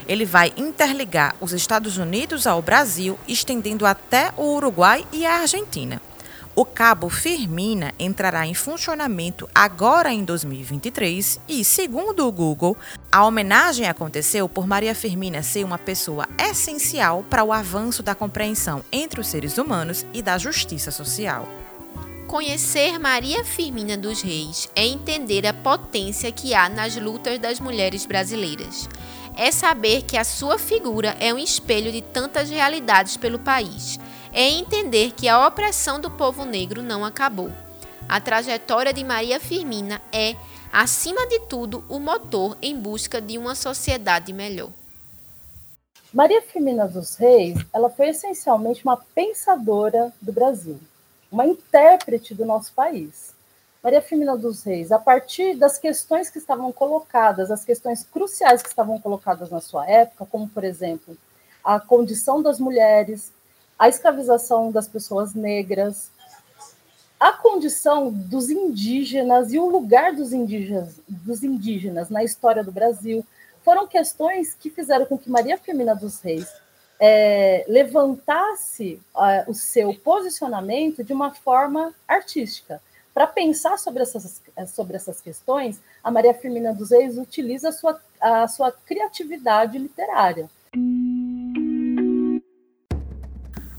Ele 0.09 0.25
vai 0.25 0.53
interligar 0.57 1.37
os 1.41 1.53
Estados 1.53 1.97
Unidos 1.97 2.49
ao 2.49 2.61
Brasil, 2.61 3.17
estendendo 3.29 3.87
até 3.87 4.33
o 4.37 4.57
Uruguai 4.57 5.07
e 5.13 5.25
a 5.25 5.37
Argentina. 5.37 6.03
O 6.57 6.65
cabo 6.65 7.09
Firmina 7.09 7.93
entrará 7.99 8.47
em 8.47 8.55
funcionamento 8.55 9.49
agora 9.53 10.13
em 10.13 10.25
2023 10.25 11.41
e, 11.49 11.65
segundo 11.65 12.29
o 12.29 12.31
Google, 12.31 12.77
a 13.11 13.27
homenagem 13.27 13.89
aconteceu 13.89 14.49
por 14.49 14.65
Maria 14.65 14.95
Firmina 14.95 15.43
ser 15.43 15.65
uma 15.65 15.79
pessoa 15.79 16.29
essencial 16.39 17.25
para 17.29 17.43
o 17.43 17.53
avanço 17.53 18.05
da 18.05 18.15
compreensão 18.15 18.85
entre 18.93 19.21
os 19.21 19.27
seres 19.27 19.59
humanos 19.59 20.07
e 20.15 20.23
da 20.23 20.39
justiça 20.39 20.93
social. 20.93 21.49
Conhecer 22.29 23.01
Maria 23.01 23.45
Firmina 23.45 23.97
dos 23.97 24.23
Reis 24.23 24.69
é 24.77 24.87
entender 24.87 25.45
a 25.49 25.53
potência 25.53 26.31
que 26.31 26.55
há 26.55 26.69
nas 26.69 26.95
lutas 26.95 27.37
das 27.41 27.59
mulheres 27.59 28.07
brasileiras. 28.07 28.89
É 29.37 29.51
saber 29.51 30.03
que 30.03 30.17
a 30.17 30.23
sua 30.23 30.57
figura 30.57 31.17
é 31.19 31.35
um 31.35 31.39
espelho 31.39 31.91
de 31.91 32.01
tantas 32.01 32.49
realidades 32.49 33.17
pelo 33.17 33.41
país 33.41 33.99
é 34.35 34.51
entender 34.51 35.13
que 35.13 35.29
a 35.29 35.47
opressão 35.47 36.01
do 36.01 36.11
povo 36.11 36.45
negro 36.45 36.83
não 36.83 37.05
acabou. 37.05 37.53
A 38.09 38.21
trajetória 38.21 38.93
de 38.93 39.05
Maria 39.05 39.39
Firmina 39.39 40.03
é, 40.13 40.35
acima 40.73 41.25
de 41.29 41.39
tudo, 41.47 41.85
o 41.89 42.01
motor 42.01 42.59
em 42.61 42.77
busca 42.77 43.21
de 43.21 43.39
uma 43.39 43.55
sociedade 43.55 44.33
melhor. 44.33 44.71
Maria 46.13 46.43
Firmina 46.43 46.87
dos 46.87 47.15
Reis, 47.15 47.59
ela 47.73 47.89
foi 47.89 48.09
essencialmente 48.09 48.85
uma 48.85 48.97
pensadora 48.97 50.13
do 50.21 50.33
Brasil, 50.33 50.81
uma 51.31 51.47
intérprete 51.47 52.35
do 52.35 52.45
nosso 52.45 52.73
país. 52.73 53.33
Maria 53.83 54.03
Firmina 54.03 54.37
dos 54.37 54.65
Reis, 54.65 54.91
a 54.91 54.99
partir 54.99 55.55
das 55.55 55.79
questões 55.79 56.29
que 56.29 56.39
estavam 56.39 56.73
colocadas, 56.73 57.51
as 57.53 57.65
questões 57.65 58.03
cruciais 58.03 58.63
que 58.63 58.69
estavam 58.69 59.01
colocadas 59.01 59.51
na 59.51 59.61
sua 59.61 59.89
época, 59.89 60.27
como, 60.27 60.49
por 60.49 60.65
exemplo, 60.65 61.17
a 61.63 61.79
condição 61.79 62.43
das 62.43 62.59
mulheres, 62.59 63.33
a 63.79 63.89
escravização 63.89 64.71
das 64.71 64.89
pessoas 64.89 65.35
negras, 65.35 66.11
a 67.19 67.33
condição 67.33 68.11
dos 68.11 68.51
indígenas 68.51 69.53
e 69.53 69.59
o 69.59 69.69
lugar 69.69 70.15
dos 70.15 70.33
indígenas, 70.33 71.01
dos 71.09 71.43
indígenas 71.43 72.11
na 72.11 72.23
história 72.23 72.63
do 72.63 72.73
Brasil 72.73 73.25
foram 73.65 73.87
questões 73.87 74.55
que 74.55 74.69
fizeram 74.69 75.07
com 75.07 75.17
que 75.17 75.31
Maria 75.31 75.57
Firmina 75.57 75.95
dos 75.95 76.21
Reis 76.21 76.47
é, 77.01 77.65
levantasse 77.67 79.01
uh, 79.15 79.51
o 79.51 79.55
seu 79.55 79.95
posicionamento 79.95 81.03
de 81.03 81.13
uma 81.13 81.35
forma 81.35 81.95
artística. 82.07 82.81
Para 83.13 83.27
pensar 83.27 83.79
sobre 83.79 84.03
essas, 84.03 84.43
sobre 84.69 84.97
essas 84.97 85.21
questões, 85.21 85.81
a 86.03 86.11
Maria 86.11 86.35
Firmina 86.35 86.75
dos 86.75 86.91
Reis 86.91 87.17
utiliza 87.17 87.69
a 87.69 87.73
sua, 87.73 88.01
a 88.21 88.49
sua 88.49 88.73
criatividade 88.73 89.79
literária. 89.79 90.51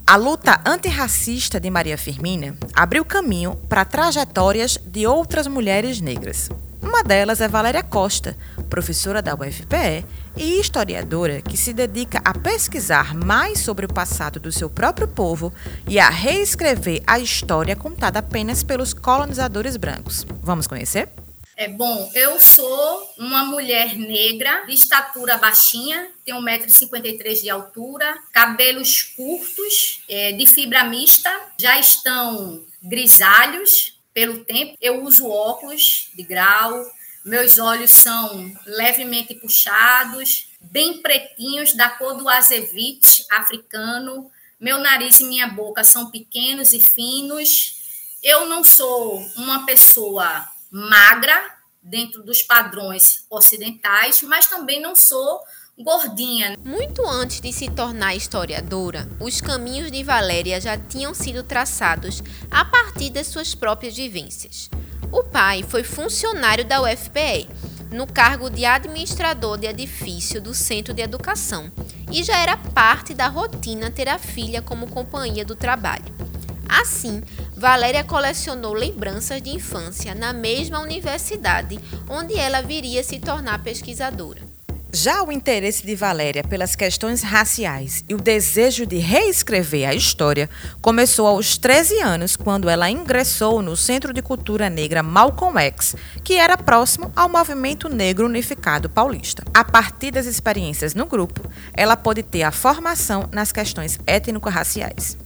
A 0.07 0.17
luta 0.17 0.62
antirracista 0.63 1.59
de 1.59 1.67
Maria 1.71 1.97
Firmina 1.97 2.55
abriu 2.75 3.03
caminho 3.03 3.55
para 3.67 3.83
trajetórias 3.83 4.77
de 4.85 5.07
outras 5.07 5.47
mulheres 5.47 6.00
negras. 6.00 6.47
Uma 6.79 7.03
delas 7.03 7.41
é 7.41 7.47
Valéria 7.47 7.81
Costa, 7.81 8.38
professora 8.69 9.19
da 9.19 9.33
UFPE 9.33 10.05
e 10.38 10.59
historiadora 10.59 11.41
que 11.41 11.57
se 11.57 11.74
dedica 11.74 12.21
a 12.24 12.35
pesquisar 12.35 13.15
mais 13.15 13.57
sobre 13.62 13.88
o 13.88 13.93
passado 13.93 14.39
do 14.39 14.51
seu 14.51 14.69
próprio 14.69 15.07
povo 15.07 15.51
e 15.88 15.97
a 15.97 16.07
reescrever 16.07 17.01
a 17.07 17.17
história 17.17 17.75
contada 17.75 18.19
apenas 18.19 18.62
pelos 18.62 18.93
colonizadores 18.93 19.75
brancos. 19.75 20.24
Vamos 20.43 20.67
conhecer? 20.67 21.09
É 21.57 21.69
bom, 21.69 22.12
eu 22.13 22.38
sou 22.38 23.13
uma 23.17 23.45
mulher 23.45 23.95
negra, 23.95 24.65
de 24.65 24.74
estatura 24.74 25.38
baixinha, 25.38 26.12
tenho 26.25 26.38
1,53m 26.41 27.41
de 27.43 27.50
altura, 27.50 28.13
cabelos 28.33 29.03
curtos, 29.15 30.03
é, 30.09 30.33
de 30.33 30.45
fibra 30.45 30.83
mista, 30.83 31.33
já 31.57 31.79
estão 31.79 32.62
grisalhos 32.83 33.97
pelo 34.13 34.43
tempo. 34.43 34.75
Eu 34.81 35.01
uso 35.03 35.29
óculos 35.29 36.09
de 36.13 36.24
grau, 36.24 36.85
meus 37.24 37.57
olhos 37.57 37.91
são 37.91 38.53
levemente 38.65 39.33
puxados, 39.35 40.50
bem 40.59 41.01
pretinhos, 41.01 41.74
da 41.74 41.88
cor 41.88 42.15
do 42.15 42.27
azevite 42.27 43.25
africano. 43.31 44.29
Meu 44.59 44.77
nariz 44.77 45.21
e 45.21 45.24
minha 45.24 45.47
boca 45.47 45.85
são 45.85 46.12
pequenos 46.12 46.74
e 46.74 46.81
finos. 46.81 47.77
Eu 48.21 48.45
não 48.45 48.62
sou 48.62 49.19
uma 49.38 49.65
pessoa 49.65 50.53
magra, 50.75 51.41
dentro 51.82 52.22
dos 52.22 52.44
padrões 52.44 53.25
ocidentais, 53.29 54.22
mas 54.24 54.48
também 54.48 54.82
não 54.82 54.94
sou 54.94 55.39
gordinha. 55.77 56.58
Muito 56.65 57.08
antes 57.08 57.39
de 57.39 57.53
se 57.53 57.70
tornar 57.70 58.13
historiadora, 58.13 59.08
os 59.22 59.39
caminhos 59.39 59.89
de 59.89 60.03
Valéria 60.03 60.60
já 60.60 60.77
tinham 60.77 61.13
sido 61.13 61.44
traçados 61.44 62.22
a 62.51 62.65
partir 62.65 63.10
das 63.10 63.27
suas 63.27 63.55
próprias 63.55 63.96
vivências. 63.96 64.70
O 65.13 65.24
pai 65.24 65.63
foi 65.63 65.82
funcionário 65.82 66.65
da 66.65 66.82
UFPE, 66.82 67.48
no 67.89 68.05
cargo 68.05 68.50
de 68.50 68.65
administrador 68.65 69.58
de 69.58 69.67
edifício 69.67 70.41
do 70.41 70.53
Centro 70.53 70.94
de 70.94 71.01
Educação, 71.01 71.72
e 72.12 72.22
já 72.22 72.38
era 72.38 72.58
parte 72.58 73.13
da 73.13 73.29
rotina 73.29 73.89
ter 73.89 74.10
a 74.10 74.20
filha 74.20 74.62
como 74.62 74.89
companhia 74.89 75.46
do 75.46 75.55
trabalho. 75.55 76.13
Assim, 76.67 77.22
Valéria 77.55 78.03
colecionou 78.03 78.74
lembranças 78.74 79.41
de 79.41 79.50
infância 79.50 80.13
na 80.13 80.34
mesma 80.34 80.79
universidade 80.79 81.79
onde 82.10 82.36
ela 82.36 82.62
viria 82.62 83.03
se 83.03 83.19
tornar 83.19 83.63
pesquisadora. 83.63 84.55
Já 84.98 85.22
o 85.22 85.29
interesse 85.29 85.86
de 85.86 85.93
Valéria 85.93 86.41
pelas 86.41 86.74
questões 86.74 87.22
raciais 87.22 88.05
e 88.07 88.15
o 88.15 88.17
desejo 88.17 88.86
de 88.86 88.95
reescrever 88.95 89.89
a 89.89 89.93
história 89.93 90.50
começou 90.81 91.27
aos 91.27 91.57
13 91.57 92.00
anos, 92.00 92.38
quando 92.38 92.69
ela 92.69 92.89
ingressou 92.89 93.62
no 93.62 93.75
Centro 93.75 94.13
de 94.13 94.22
Cultura 94.22 94.69
Negra 94.69 95.03
Malcolm 95.03 95.60
X, 95.60 95.98
que 96.24 96.36
era 96.36 96.57
próximo 96.57 97.12
ao 97.13 97.27
Movimento 97.27 97.89
Negro 97.89 98.25
Unificado 98.25 98.89
Paulista. 98.89 99.43
A 99.53 99.65
partir 99.65 100.12
das 100.12 100.27
experiências 100.27 100.95
no 100.95 101.05
grupo, 101.05 101.41
ela 101.74 101.98
pôde 101.98 102.24
ter 102.24 102.43
a 102.43 102.51
formação 102.51 103.27
nas 103.34 103.51
questões 103.51 104.00
étnico-raciais. 104.07 105.25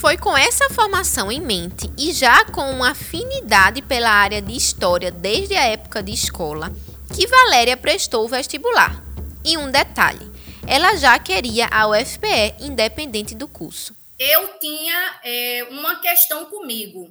Foi 0.00 0.18
com 0.18 0.36
essa 0.36 0.68
formação 0.70 1.32
em 1.32 1.40
mente 1.40 1.90
e 1.96 2.12
já 2.12 2.44
com 2.44 2.70
uma 2.70 2.90
afinidade 2.90 3.80
pela 3.80 4.10
área 4.10 4.42
de 4.42 4.54
história 4.54 5.10
desde 5.10 5.54
a 5.54 5.64
época 5.64 6.02
de 6.02 6.12
escola 6.12 6.70
que 7.14 7.26
Valéria 7.26 7.76
prestou 7.76 8.24
o 8.24 8.28
vestibular. 8.28 9.02
E 9.44 9.56
um 9.56 9.70
detalhe: 9.70 10.30
ela 10.66 10.96
já 10.96 11.18
queria 11.18 11.68
a 11.68 11.88
UFPE 11.88 12.54
independente 12.60 13.34
do 13.34 13.48
curso. 13.48 13.96
Eu 14.18 14.58
tinha 14.58 15.20
é, 15.24 15.66
uma 15.70 16.00
questão 16.00 16.46
comigo. 16.46 17.08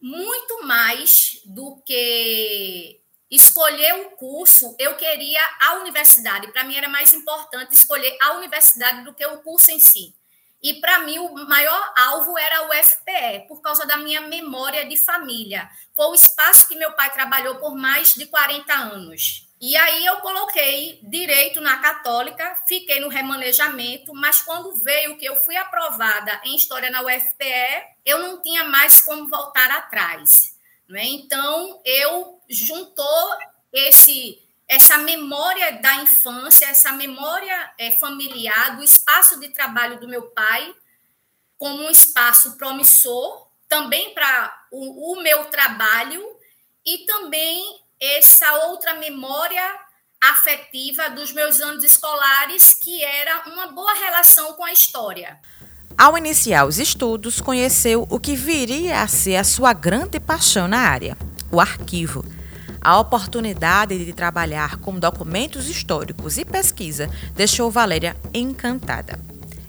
Muito 0.00 0.64
mais 0.64 1.40
do 1.44 1.82
que 1.84 3.00
escolher 3.30 3.94
o 4.06 4.10
curso, 4.10 4.74
eu 4.78 4.94
queria 4.94 5.40
a 5.60 5.74
universidade. 5.74 6.50
Para 6.52 6.64
mim 6.64 6.76
era 6.76 6.88
mais 6.88 7.12
importante 7.12 7.74
escolher 7.74 8.16
a 8.22 8.34
universidade 8.34 9.04
do 9.04 9.12
que 9.12 9.26
o 9.26 9.38
curso 9.38 9.70
em 9.70 9.80
si. 9.80 10.14
E 10.62 10.74
para 10.80 11.00
mim 11.00 11.18
o 11.18 11.34
maior 11.46 11.92
alvo 11.96 12.36
era 12.38 12.62
o 12.62 12.70
UFPE, 12.70 13.46
por 13.48 13.60
causa 13.60 13.86
da 13.86 13.96
minha 13.96 14.22
memória 14.22 14.86
de 14.86 14.96
família. 14.96 15.68
Foi 15.94 16.06
o 16.06 16.14
espaço 16.14 16.66
que 16.68 16.76
meu 16.76 16.92
pai 16.92 17.12
trabalhou 17.12 17.56
por 17.56 17.76
mais 17.76 18.14
de 18.14 18.26
40 18.26 18.72
anos. 18.72 19.46
E 19.60 19.74
aí 19.74 20.04
eu 20.04 20.16
coloquei 20.16 21.00
direito 21.02 21.60
na 21.62 21.78
católica, 21.78 22.62
fiquei 22.68 23.00
no 23.00 23.08
remanejamento, 23.08 24.12
mas 24.12 24.42
quando 24.42 24.76
veio 24.82 25.16
que 25.16 25.24
eu 25.24 25.36
fui 25.36 25.56
aprovada 25.56 26.40
em 26.44 26.54
história 26.54 26.90
na 26.90 27.02
UFPE, 27.02 27.96
eu 28.04 28.18
não 28.18 28.42
tinha 28.42 28.64
mais 28.64 29.00
como 29.00 29.28
voltar 29.28 29.70
atrás. 29.70 30.54
Né? 30.88 31.04
Então 31.04 31.80
eu 31.84 32.38
juntou 32.48 33.36
esse 33.72 34.45
essa 34.68 34.98
memória 34.98 35.80
da 35.80 35.96
infância, 35.96 36.66
essa 36.66 36.92
memória 36.92 37.72
é, 37.78 37.92
familiar 37.92 38.76
do 38.76 38.82
espaço 38.82 39.38
de 39.38 39.48
trabalho 39.50 40.00
do 40.00 40.08
meu 40.08 40.22
pai, 40.30 40.74
como 41.56 41.84
um 41.84 41.90
espaço 41.90 42.56
promissor, 42.56 43.46
também 43.68 44.12
para 44.12 44.66
o, 44.72 45.12
o 45.12 45.22
meu 45.22 45.44
trabalho, 45.46 46.22
e 46.84 46.98
também 47.06 47.80
essa 48.00 48.52
outra 48.66 48.94
memória 48.94 49.62
afetiva 50.20 51.10
dos 51.10 51.32
meus 51.32 51.60
anos 51.60 51.84
escolares, 51.84 52.74
que 52.74 53.04
era 53.04 53.48
uma 53.48 53.68
boa 53.68 53.94
relação 53.94 54.54
com 54.54 54.64
a 54.64 54.72
história. 54.72 55.40
Ao 55.96 56.18
iniciar 56.18 56.66
os 56.66 56.78
estudos, 56.78 57.40
conheceu 57.40 58.06
o 58.10 58.20
que 58.20 58.34
viria 58.34 59.00
a 59.00 59.08
ser 59.08 59.36
a 59.36 59.44
sua 59.44 59.72
grande 59.72 60.20
paixão 60.20 60.68
na 60.68 60.80
área, 60.80 61.16
o 61.50 61.60
arquivo 61.60 62.24
a 62.86 63.00
oportunidade 63.00 64.04
de 64.04 64.12
trabalhar 64.12 64.76
com 64.76 64.96
documentos 64.96 65.68
históricos 65.68 66.38
e 66.38 66.44
pesquisa 66.44 67.10
deixou 67.34 67.68
Valéria 67.68 68.16
encantada. 68.32 69.18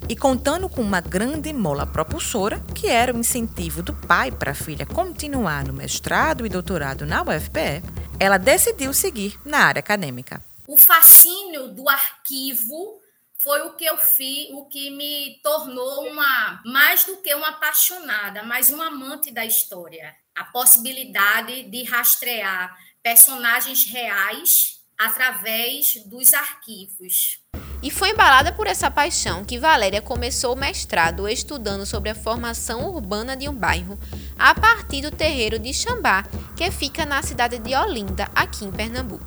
E 0.07 0.15
contando 0.15 0.69
com 0.69 0.83
uma 0.83 1.01
grande 1.01 1.51
mola 1.51 1.88
propulsora, 1.88 2.59
que 2.75 2.86
era 2.86 3.12
o 3.12 3.17
incentivo 3.17 3.81
do 3.81 3.91
pai 3.91 4.31
para 4.31 4.51
a 4.51 4.53
filha 4.53 4.86
continuar 4.86 5.65
no 5.65 5.74
mestrado 5.74 6.45
e 6.45 6.50
doutorado 6.50 7.07
na 7.07 7.24
UFPE, 7.24 7.81
ela 8.19 8.38
decidiu 8.38 8.93
seguir 8.93 9.36
na 9.43 9.62
área 9.62 9.79
acadêmica. 9.79 10.39
O 10.67 10.77
fascínio 10.77 11.69
do 11.69 11.89
arquivo 11.89 13.01
foi 13.39 13.62
o 13.62 13.74
que 13.74 13.86
eu 13.86 13.97
fiz, 13.97 14.50
o 14.51 14.65
que 14.65 14.91
me 14.91 15.39
tornou 15.41 16.07
uma 16.07 16.62
mais 16.63 17.03
do 17.03 17.17
que 17.17 17.33
uma 17.33 17.50
apaixonada, 17.50 18.43
mas 18.43 18.69
uma 18.69 18.89
amante 18.89 19.31
da 19.31 19.43
história. 19.43 20.15
A 20.36 20.43
possibilidade 20.43 21.63
de 21.63 21.83
rastrear 21.83 22.77
personagens 23.07 23.85
reais 23.85 24.81
através 25.00 25.96
dos 26.07 26.33
arquivos. 26.33 27.39
E 27.81 27.89
foi 27.89 28.09
embalada 28.09 28.51
por 28.51 28.67
essa 28.67 28.91
paixão 28.91 29.46
que 29.46 29.57
Valéria 29.57 30.01
começou 30.01 30.53
o 30.53 30.57
mestrado 30.57 31.25
estudando 31.29 31.85
sobre 31.85 32.09
a 32.09 32.15
formação 32.15 32.85
urbana 32.89 33.37
de 33.37 33.48
um 33.48 33.53
bairro 33.53 33.98
a 34.37 34.53
partir 34.53 35.00
do 35.00 35.09
terreiro 35.09 35.57
de 35.57 35.74
Xambá, 35.74 36.25
que 36.53 36.70
fica 36.70 37.05
na 37.05 37.24
cidade 37.24 37.59
de 37.59 37.74
Olinda, 37.74 38.29
aqui 38.35 38.65
em 38.65 38.72
Pernambuco. 38.74 39.25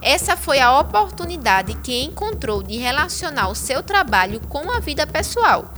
Essa 0.00 0.36
foi 0.36 0.60
a 0.60 0.78
oportunidade 0.78 1.74
que 1.82 2.04
encontrou 2.04 2.62
de 2.62 2.76
relacionar 2.76 3.48
o 3.48 3.56
seu 3.56 3.82
trabalho 3.82 4.38
com 4.42 4.70
a 4.70 4.78
vida 4.78 5.04
pessoal. 5.04 5.74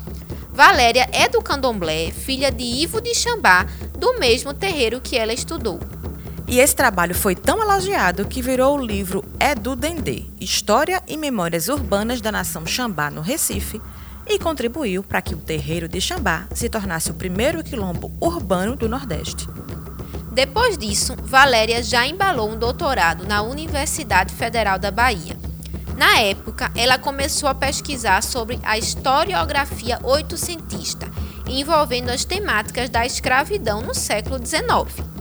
Valéria 0.51 1.09
é 1.13 1.31
do 1.31 1.41
candomblé, 1.41 2.11
filha 2.11 2.53
de 2.53 2.63
Ivo 2.63 3.01
de 3.01 3.15
Xambá, 3.15 3.65
do 3.97 4.19
mesmo 4.19 4.53
terreiro 4.53 5.01
que 5.01 5.17
ela 5.17 5.33
estudou. 5.33 5.81
E 6.47 6.59
esse 6.59 6.75
trabalho 6.75 7.15
foi 7.15 7.35
tão 7.35 7.63
elogiado 7.63 8.27
que 8.27 8.43
virou 8.43 8.77
o 8.77 8.85
livro 8.85 9.25
Edu 9.41 9.75
Dendê, 9.75 10.25
História 10.41 11.03
e 11.07 11.17
Memórias 11.17 11.69
Urbanas 11.69 12.21
da 12.21 12.33
Nação 12.33 12.67
Xambá 12.67 13.11
no 13.11 13.21
Recife, 13.21 13.81
e 14.27 14.39
contribuiu 14.39 15.03
para 15.03 15.23
que 15.23 15.35
o 15.35 15.39
terreiro 15.39 15.89
de 15.89 16.01
Xambá 16.01 16.47
se 16.55 16.69
tornasse 16.69 17.11
o 17.11 17.15
primeiro 17.15 17.63
quilombo 17.63 18.13
urbano 18.21 18.77
do 18.77 18.89
Nordeste. 18.89 19.49
Depois 20.33 20.79
disso, 20.79 21.15
Valéria 21.23 21.83
já 21.83 22.07
embalou 22.07 22.51
um 22.51 22.57
doutorado 22.57 23.27
na 23.27 23.43
Universidade 23.43 24.35
Federal 24.35 24.79
da 24.79 24.91
Bahia. 24.91 25.37
Na 25.97 26.21
época, 26.21 26.73
ela 26.75 26.99
começou 26.99 27.49
a 27.49 27.55
pesquisar 27.55 28.23
sobre 28.23 28.59
a 28.63 28.79
historiografia 28.79 29.99
oitocentista, 30.03 31.07
envolvendo 31.47 32.11
as 32.11 32.25
temáticas 32.25 32.89
da 32.89 33.05
escravidão 33.05 33.83
no 33.83 33.95
século 33.95 34.39
XIX. 34.45 35.12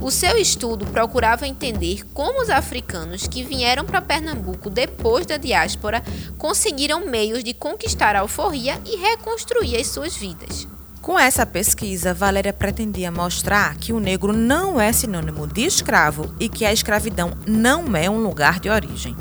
O 0.00 0.10
seu 0.10 0.38
estudo 0.38 0.86
procurava 0.86 1.46
entender 1.46 2.04
como 2.14 2.40
os 2.40 2.48
africanos 2.48 3.26
que 3.26 3.42
vieram 3.44 3.84
para 3.84 4.00
Pernambuco 4.00 4.70
depois 4.70 5.26
da 5.26 5.36
diáspora 5.36 6.02
conseguiram 6.38 7.06
meios 7.06 7.44
de 7.44 7.52
conquistar 7.52 8.16
a 8.16 8.20
alforria 8.20 8.80
e 8.86 8.96
reconstruir 8.96 9.76
as 9.76 9.88
suas 9.88 10.16
vidas. 10.16 10.66
Com 11.02 11.18
essa 11.18 11.44
pesquisa, 11.44 12.14
Valéria 12.14 12.52
pretendia 12.52 13.10
mostrar 13.10 13.76
que 13.76 13.92
o 13.92 14.00
negro 14.00 14.32
não 14.32 14.80
é 14.80 14.90
sinônimo 14.90 15.46
de 15.46 15.62
escravo 15.62 16.34
e 16.40 16.48
que 16.48 16.64
a 16.64 16.72
escravidão 16.72 17.32
não 17.46 17.94
é 17.94 18.08
um 18.08 18.22
lugar 18.22 18.58
de 18.58 18.70
origem. 18.70 19.14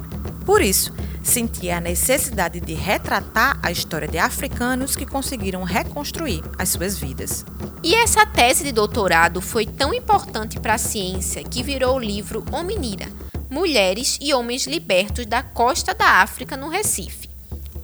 Por 0.46 0.62
isso, 0.62 0.94
sentia 1.24 1.78
a 1.78 1.82
necessidade 1.82 2.60
de 2.60 2.74
retratar 2.74 3.60
a 3.62 3.72
história 3.72 4.08
de 4.08 4.18
africanos 4.18 4.96
que 4.96 5.06
conseguiram 5.06 5.64
reconstruir 5.64 6.42
as 6.58 6.70
suas 6.70 6.98
vidas. 6.98 7.46
E 7.84 7.96
essa 7.96 8.26
tese 8.26 8.64
de 8.64 8.72
doutorado 8.72 9.42
foi 9.42 9.66
tão 9.66 9.94
importante 9.94 10.60
para 10.60 10.76
a 10.76 10.78
ciência 10.78 11.44
que 11.44 11.64
virou 11.64 11.96
o 11.96 12.00
livro 12.00 12.44
Hominira 12.52 13.08
Mulheres 13.50 14.18
e 14.22 14.34
Homens 14.34 14.68
Libertos 14.68 15.26
da 15.26 15.42
Costa 15.42 15.94
da 15.94 16.22
África 16.22 16.56
no 16.56 16.70
Recife. 16.70 17.28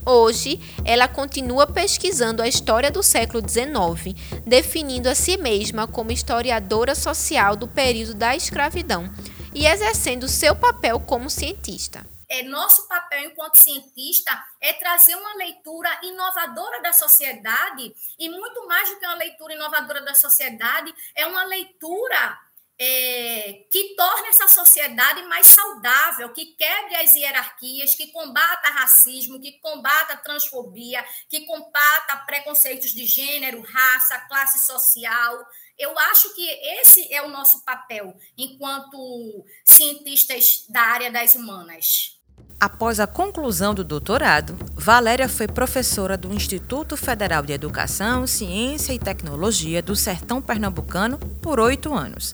Hoje, 0.06 0.60
ela 0.84 1.08
continua 1.08 1.65
pesquisando 1.65 2.43
a 2.43 2.48
história 2.48 2.91
do 2.91 3.02
século 3.02 3.41
XIX, 3.41 4.15
definindo 4.45 5.10
a 5.10 5.15
si 5.15 5.36
mesma 5.36 5.88
como 5.88 6.12
historiadora 6.12 6.93
social 6.93 7.56
do 7.56 7.67
período 7.67 8.13
da 8.13 8.36
escravidão 8.36 9.10
e 9.54 9.65
exercendo 9.65 10.28
seu 10.28 10.56
papel 10.56 11.00
como 11.00 11.28
cientista 11.28 12.06
é, 12.30 12.44
nosso 12.44 12.88
papel 12.88 13.26
enquanto 13.26 13.58
cientista 13.58 14.32
é 14.62 14.74
trazer 14.74 15.16
uma 15.16 15.36
leitura 15.36 15.90
inovadora 16.04 16.82
da 16.82 16.94
sociedade, 16.94 17.94
e 18.18 18.30
muito 18.30 18.68
mais 18.68 18.90
do 18.90 19.00
que 19.00 19.06
uma 19.06 19.16
leitura 19.16 19.54
inovadora 19.54 20.02
da 20.02 20.16
sociedade, 20.16 20.94
é 21.16 21.26
uma 21.26 21.44
leitura 21.44 22.40
é, 22.78 23.66
que 23.72 23.96
torne 23.96 24.28
essa 24.28 24.48
sociedade 24.48 25.24
mais 25.24 25.48
saudável, 25.48 26.34
que 26.34 26.46
quebre 26.58 26.96
as 26.96 27.16
hierarquias, 27.16 27.96
que 27.96 28.08
combata 28.08 28.70
racismo, 28.70 29.40
que 29.40 29.54
combata 29.60 30.18
transfobia, 30.18 31.04
que 31.30 31.46
combata 31.46 32.18
preconceitos 32.26 32.92
de 32.92 33.06
gênero, 33.06 33.62
raça, 33.62 34.20
classe 34.28 34.60
social. 34.66 35.46
Eu 35.78 35.98
acho 35.98 36.34
que 36.34 36.46
esse 36.80 37.14
é 37.14 37.22
o 37.22 37.30
nosso 37.30 37.64
papel 37.64 38.16
enquanto 38.38 39.46
cientistas 39.64 40.66
da 40.70 40.82
área 40.82 41.12
das 41.12 41.36
humanas. 41.36 42.14
Após 42.60 43.02
a 43.02 43.06
conclusão 43.06 43.74
do 43.76 43.84
doutorado, 43.84 44.56
Valéria 44.76 45.28
foi 45.28 45.46
professora 45.46 46.18
do 46.18 46.34
Instituto 46.34 46.96
Federal 46.96 47.44
de 47.44 47.52
Educação, 47.52 48.26
Ciência 48.26 48.94
e 48.94 49.00
Tecnologia 49.00 49.82
do 49.82 49.96
Sertão 49.96 50.41
Pernambucano 50.41 51.20
por 51.41 51.60
oito 51.60 51.94
anos. 51.94 52.34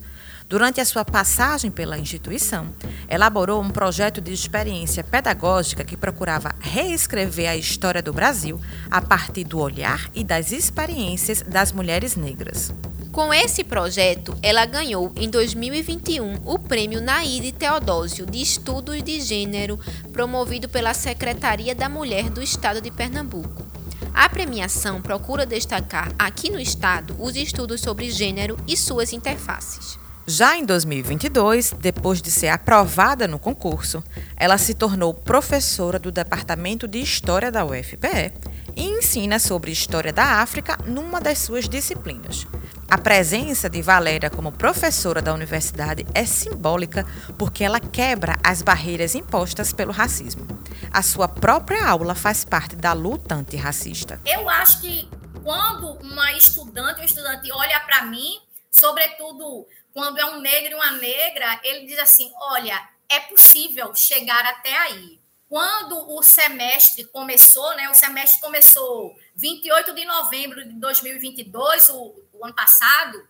Durante 0.52 0.82
a 0.82 0.86
sua 0.86 1.06
passagem 1.06 1.72
pela 1.72 1.98
instituição, 1.98 2.76
elaborou 3.10 3.62
um 3.62 3.70
projeto 3.70 4.20
de 4.20 4.34
experiência 4.34 5.02
pedagógica 5.02 5.86
que 5.86 5.96
procurava 5.96 6.54
reescrever 6.60 7.50
a 7.50 7.56
história 7.56 8.02
do 8.02 8.12
Brasil 8.12 8.60
a 8.90 9.02
partir 9.02 9.46
do 9.46 9.60
olhar 9.60 10.12
e 10.14 10.26
das 10.26 10.52
experiências 10.52 11.42
das 11.42 11.72
mulheres 11.72 12.18
negras. 12.18 12.74
Com 13.14 13.34
esse 13.34 13.64
projeto, 13.64 14.38
ela 14.44 14.66
ganhou 14.66 15.14
em 15.16 15.30
2021 15.30 16.42
o 16.44 16.60
Prêmio 16.60 17.00
Naide 17.00 17.54
Teodósio 17.54 18.26
de 18.26 18.42
Estudos 18.42 19.02
de 19.02 19.22
Gênero, 19.22 19.80
promovido 20.12 20.68
pela 20.68 20.94
Secretaria 20.94 21.74
da 21.74 21.88
Mulher 21.88 22.30
do 22.30 22.42
Estado 22.42 22.82
de 22.82 22.92
Pernambuco. 22.92 23.66
A 24.14 24.28
premiação 24.28 25.02
procura 25.02 25.46
destacar 25.46 26.12
aqui 26.20 26.50
no 26.50 26.60
estado 26.60 27.16
os 27.18 27.38
estudos 27.38 27.80
sobre 27.80 28.12
gênero 28.12 28.58
e 28.68 28.76
suas 28.76 29.14
interfaces. 29.14 30.01
Já 30.28 30.56
em 30.56 30.66
2022, 30.66 31.74
depois 31.80 32.22
de 32.22 32.30
ser 32.30 32.50
aprovada 32.50 33.28
no 33.28 33.40
concurso, 33.40 34.04
ela 34.38 34.58
se 34.58 34.74
tornou 34.74 35.14
professora 35.14 35.98
do 35.98 36.12
Departamento 36.12 36.88
de 36.88 37.00
História 37.00 37.52
da 37.52 37.66
UFPE 37.66 38.32
e 38.76 38.84
ensina 38.84 39.40
sobre 39.40 39.72
história 39.72 40.14
da 40.14 40.42
África 40.42 40.78
numa 40.86 41.20
das 41.20 41.40
suas 41.40 41.68
disciplinas. 41.68 42.46
A 42.90 42.98
presença 42.98 43.70
de 43.70 43.82
Valéria 43.82 44.30
como 44.30 44.52
professora 44.52 45.22
da 45.22 45.34
universidade 45.34 46.06
é 46.14 46.26
simbólica 46.26 47.06
porque 47.38 47.64
ela 47.64 47.80
quebra 47.80 48.36
as 48.44 48.62
barreiras 48.62 49.16
impostas 49.16 49.74
pelo 49.74 49.92
racismo. 49.92 50.46
A 50.92 51.02
sua 51.02 51.28
própria 51.28 51.88
aula 51.88 52.14
faz 52.14 52.46
parte 52.46 52.76
da 52.76 52.94
luta 52.94 53.34
antirracista. 53.34 54.20
Eu 54.26 54.48
acho 54.50 54.82
que 54.82 55.10
quando 55.44 55.94
uma 56.02 56.34
estudante 56.34 56.98
ou 56.98 57.02
um 57.02 57.06
estudante 57.06 57.52
olha 57.52 57.80
para 57.80 58.06
mim, 58.06 58.40
sobretudo 58.82 59.68
quando 59.94 60.20
é 60.20 60.26
um 60.26 60.42
negro 60.42 60.72
e 60.72 60.76
uma 60.76 60.92
negra, 60.94 61.60
ele 61.64 61.86
diz 61.86 62.00
assim: 62.00 62.34
olha, 62.36 62.90
é 63.08 63.20
possível 63.20 63.94
chegar 63.96 64.44
até 64.46 64.76
aí. 64.76 65.22
Quando 65.48 66.10
o 66.16 66.24
semestre 66.24 67.04
começou, 67.06 67.76
né? 67.76 67.90
O 67.90 67.94
semestre 67.94 68.40
começou 68.40 69.16
28 69.36 69.94
de 69.94 70.06
novembro 70.06 70.64
de 70.64 70.74
2022, 70.76 71.90
o, 71.90 72.16
o 72.34 72.46
ano 72.46 72.56
passado. 72.56 73.30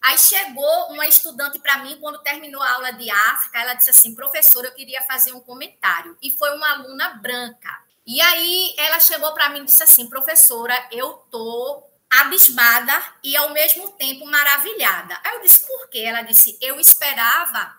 Aí 0.00 0.16
chegou 0.16 0.92
uma 0.92 1.06
estudante 1.06 1.58
para 1.58 1.78
mim, 1.78 1.98
quando 2.00 2.22
terminou 2.22 2.62
a 2.62 2.72
aula 2.74 2.92
de 2.92 3.10
África, 3.10 3.60
ela 3.60 3.74
disse 3.74 3.90
assim: 3.90 4.14
professora, 4.14 4.68
eu 4.68 4.74
queria 4.74 5.02
fazer 5.02 5.32
um 5.32 5.40
comentário. 5.40 6.16
E 6.22 6.30
foi 6.30 6.56
uma 6.56 6.70
aluna 6.70 7.14
branca. 7.14 7.84
E 8.06 8.20
aí 8.22 8.74
ela 8.78 8.98
chegou 8.98 9.32
para 9.34 9.50
mim 9.50 9.60
e 9.60 9.64
disse 9.66 9.82
assim: 9.82 10.08
professora, 10.08 10.74
eu 10.90 11.12
tô 11.30 11.84
abismada 12.10 13.02
e 13.22 13.36
ao 13.36 13.50
mesmo 13.50 13.90
tempo 13.92 14.24
maravilhada. 14.26 15.20
Aí 15.24 15.36
eu 15.36 15.42
disse: 15.42 15.66
por 15.66 15.88
quê? 15.88 16.00
Ela 16.00 16.22
disse: 16.22 16.58
eu 16.60 16.80
esperava 16.80 17.76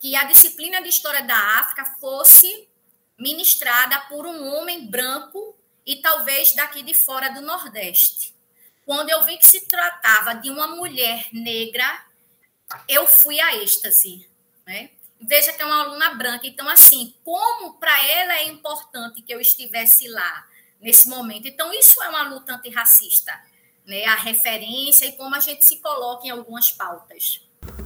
que 0.00 0.14
a 0.14 0.24
disciplina 0.24 0.82
de 0.82 0.88
história 0.88 1.22
da 1.22 1.36
África 1.60 1.84
fosse 2.00 2.68
ministrada 3.18 4.00
por 4.02 4.26
um 4.26 4.54
homem 4.54 4.86
branco 4.86 5.56
e 5.86 5.96
talvez 5.96 6.54
daqui 6.54 6.82
de 6.82 6.94
fora 6.94 7.30
do 7.30 7.40
Nordeste. 7.40 8.34
Quando 8.84 9.08
eu 9.10 9.24
vi 9.24 9.38
que 9.38 9.46
se 9.46 9.62
tratava 9.62 10.34
de 10.34 10.50
uma 10.50 10.66
mulher 10.66 11.26
negra, 11.32 12.04
eu 12.88 13.06
fui 13.06 13.40
a 13.40 13.56
êxtase. 13.56 14.28
Né? 14.66 14.90
Veja 15.20 15.52
que 15.52 15.62
é 15.62 15.64
uma 15.64 15.82
aluna 15.82 16.14
branca. 16.14 16.46
Então, 16.46 16.68
assim, 16.68 17.14
como 17.24 17.74
para 17.74 17.98
ela 18.06 18.34
é 18.34 18.44
importante 18.44 19.22
que 19.22 19.32
eu 19.32 19.40
estivesse 19.40 20.08
lá 20.08 20.46
nesse 20.80 21.08
momento. 21.08 21.48
Então, 21.48 21.72
isso 21.72 22.02
é 22.02 22.08
uma 22.08 22.22
luta 22.22 22.54
antirracista. 22.54 23.32
Né? 23.86 24.04
A 24.04 24.16
referência 24.16 25.06
e 25.06 25.12
como 25.12 25.34
a 25.34 25.40
gente 25.40 25.64
se 25.64 25.76
coloca 25.76 26.26
em 26.26 26.30
algumas 26.30 26.70
pautas 26.70 27.40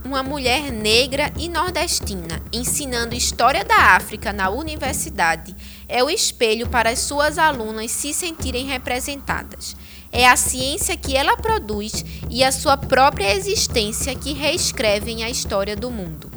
uma 0.04 0.22
mulher 0.22 0.72
negra 0.72 1.32
e 1.38 1.48
nordestina 1.48 2.42
ensinando 2.52 3.14
história 3.14 3.64
da 3.64 3.94
África 3.94 4.32
na 4.32 4.48
universidade 4.48 5.54
é 5.86 6.02
o 6.02 6.08
espelho 6.08 6.68
para 6.68 6.90
as 6.90 7.00
suas 7.00 7.36
alunas 7.36 7.90
se 7.90 8.14
sentirem 8.14 8.66
representadas. 8.66 9.76
É 10.10 10.26
a 10.26 10.36
ciência 10.36 10.96
que 10.96 11.14
ela 11.14 11.36
produz 11.36 12.04
e 12.30 12.42
a 12.42 12.50
sua 12.50 12.76
própria 12.76 13.34
existência 13.34 14.18
que 14.18 14.32
reescrevem 14.32 15.22
a 15.24 15.28
história 15.28 15.76
do 15.76 15.90
mundo. 15.90 16.30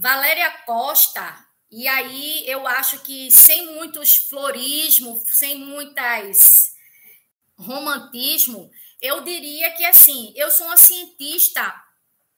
Valéria 0.00 0.50
Costa, 0.64 1.44
e 1.70 1.86
aí 1.86 2.44
eu 2.46 2.66
acho 2.66 3.00
que 3.00 3.30
sem 3.30 3.74
muitos 3.74 4.16
florismo, 4.16 5.20
sem 5.26 5.58
muitas 5.58 6.72
romantismo, 7.58 8.70
eu 9.00 9.22
diria 9.22 9.72
que 9.72 9.84
assim, 9.84 10.32
eu 10.36 10.50
sou 10.50 10.66
uma 10.66 10.76
cientista 10.76 11.74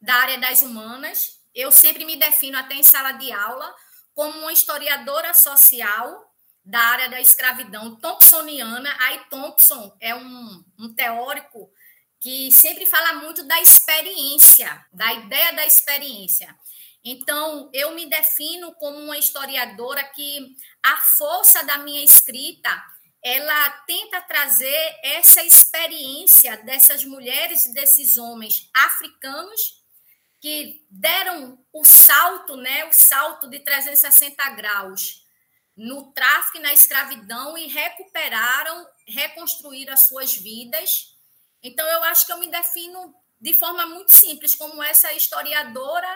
da 0.01 0.15
área 0.15 0.39
das 0.39 0.63
humanas. 0.63 1.41
Eu 1.55 1.73
sempre 1.73 2.05
me 2.05 2.17
defino, 2.17 2.59
até 2.59 2.75
em 2.75 2.83
sala 2.83 3.13
de 3.13 3.33
aula, 3.33 3.75
como 4.15 4.39
uma 4.41 4.53
historiadora 4.53 5.33
social 5.35 6.33
da 6.65 6.81
área 6.81 7.09
da 7.09 7.21
escravidão 7.21 7.97
thompsoniana. 7.97 8.95
Aí, 9.01 9.21
Thompson 9.31 9.97
é 10.01 10.15
um, 10.15 10.65
um 10.79 10.95
teórico 10.95 11.71
que 12.21 12.51
sempre 12.51 12.85
fala 12.85 13.21
muito 13.21 13.45
da 13.45 13.61
experiência, 13.61 14.85
da 14.93 15.13
ideia 15.13 15.53
da 15.53 15.65
experiência. 15.65 16.55
Então, 17.05 17.71
eu 17.73 17.95
me 17.95 18.07
defino 18.07 18.75
como 18.75 18.99
uma 18.99 19.17
historiadora 19.17 20.03
que 20.03 20.57
a 20.85 20.97
força 20.97 21.65
da 21.65 21.79
minha 21.79 22.03
escrita, 22.05 22.69
ela 23.29 23.71
tenta 23.89 24.23
trazer 24.23 25.01
essa 25.03 25.43
experiência 25.43 26.59
dessas 26.59 27.05
mulheres 27.05 27.67
e 27.67 27.75
desses 27.75 28.17
homens 28.17 28.71
africanos 28.73 29.85
que 30.41 30.87
deram 30.89 31.59
o 31.73 31.85
salto, 31.85 32.57
né, 32.57 32.85
o 32.85 32.93
salto 32.93 33.51
de 33.51 33.59
360 33.59 34.49
graus 34.51 35.27
no 35.77 36.13
tráfico 36.13 36.59
e 36.59 36.61
na 36.61 36.73
escravidão 36.73 37.59
e 37.59 37.67
recuperaram, 37.67 38.87
reconstruíram 39.09 39.93
as 39.93 40.07
suas 40.07 40.37
vidas. 40.37 41.17
Então, 41.61 41.85
eu 41.85 42.05
acho 42.05 42.27
que 42.27 42.33
eu 42.33 42.39
me 42.39 42.49
defino 42.49 43.13
de 43.41 43.53
forma 43.55 43.87
muito 43.87 44.13
simples 44.13 44.55
como 44.55 44.81
essa 44.81 45.13
historiadora 45.13 46.09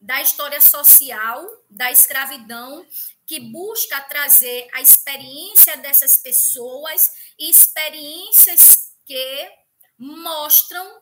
da 0.00 0.22
história 0.22 0.60
social 0.60 1.46
da 1.68 1.92
escravidão 1.92 2.86
que 3.26 3.38
busca 3.38 4.00
trazer 4.02 4.68
a 4.72 4.80
experiência 4.80 5.76
dessas 5.76 6.16
pessoas 6.16 7.12
e 7.38 7.50
experiências 7.50 8.92
que 9.04 9.52
mostram 9.98 11.00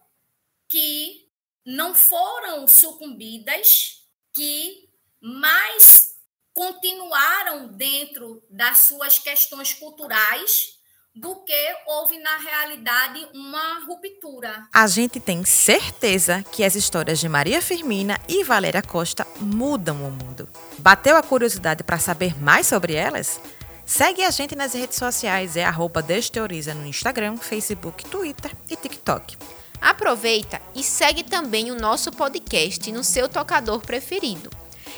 que 0.68 1.30
não 1.64 1.94
foram 1.94 2.66
sucumbidas, 2.66 4.06
que 4.32 4.90
mais 5.20 6.18
continuaram 6.52 7.68
dentro 7.68 8.42
das 8.50 8.88
suas 8.88 9.18
questões 9.18 9.72
culturais 9.72 10.77
do 11.20 11.34
que 11.34 11.76
houve 11.84 12.16
na 12.18 12.36
realidade 12.36 13.26
uma 13.34 13.84
ruptura. 13.84 14.68
A 14.72 14.86
gente 14.86 15.18
tem 15.18 15.44
certeza 15.44 16.44
que 16.52 16.62
as 16.62 16.76
histórias 16.76 17.18
de 17.18 17.28
Maria 17.28 17.60
Firmina 17.60 18.20
e 18.28 18.44
Valéria 18.44 18.82
Costa 18.82 19.26
mudam 19.40 19.96
o 19.96 20.12
mundo. 20.12 20.48
Bateu 20.78 21.16
a 21.16 21.22
curiosidade 21.22 21.82
para 21.82 21.98
saber 21.98 22.40
mais 22.40 22.68
sobre 22.68 22.94
elas? 22.94 23.40
Segue 23.84 24.22
a 24.22 24.30
gente 24.30 24.54
nas 24.54 24.74
redes 24.74 24.96
sociais, 24.96 25.56
é 25.56 25.64
arroba 25.64 26.00
Desteoriza 26.00 26.72
no 26.72 26.86
Instagram, 26.86 27.36
Facebook, 27.36 28.04
Twitter 28.04 28.52
e 28.70 28.76
TikTok. 28.76 29.36
Aproveita 29.80 30.60
e 30.72 30.84
segue 30.84 31.24
também 31.24 31.72
o 31.72 31.80
nosso 31.80 32.12
podcast 32.12 32.92
no 32.92 33.02
seu 33.02 33.28
tocador 33.28 33.80
preferido. 33.80 34.50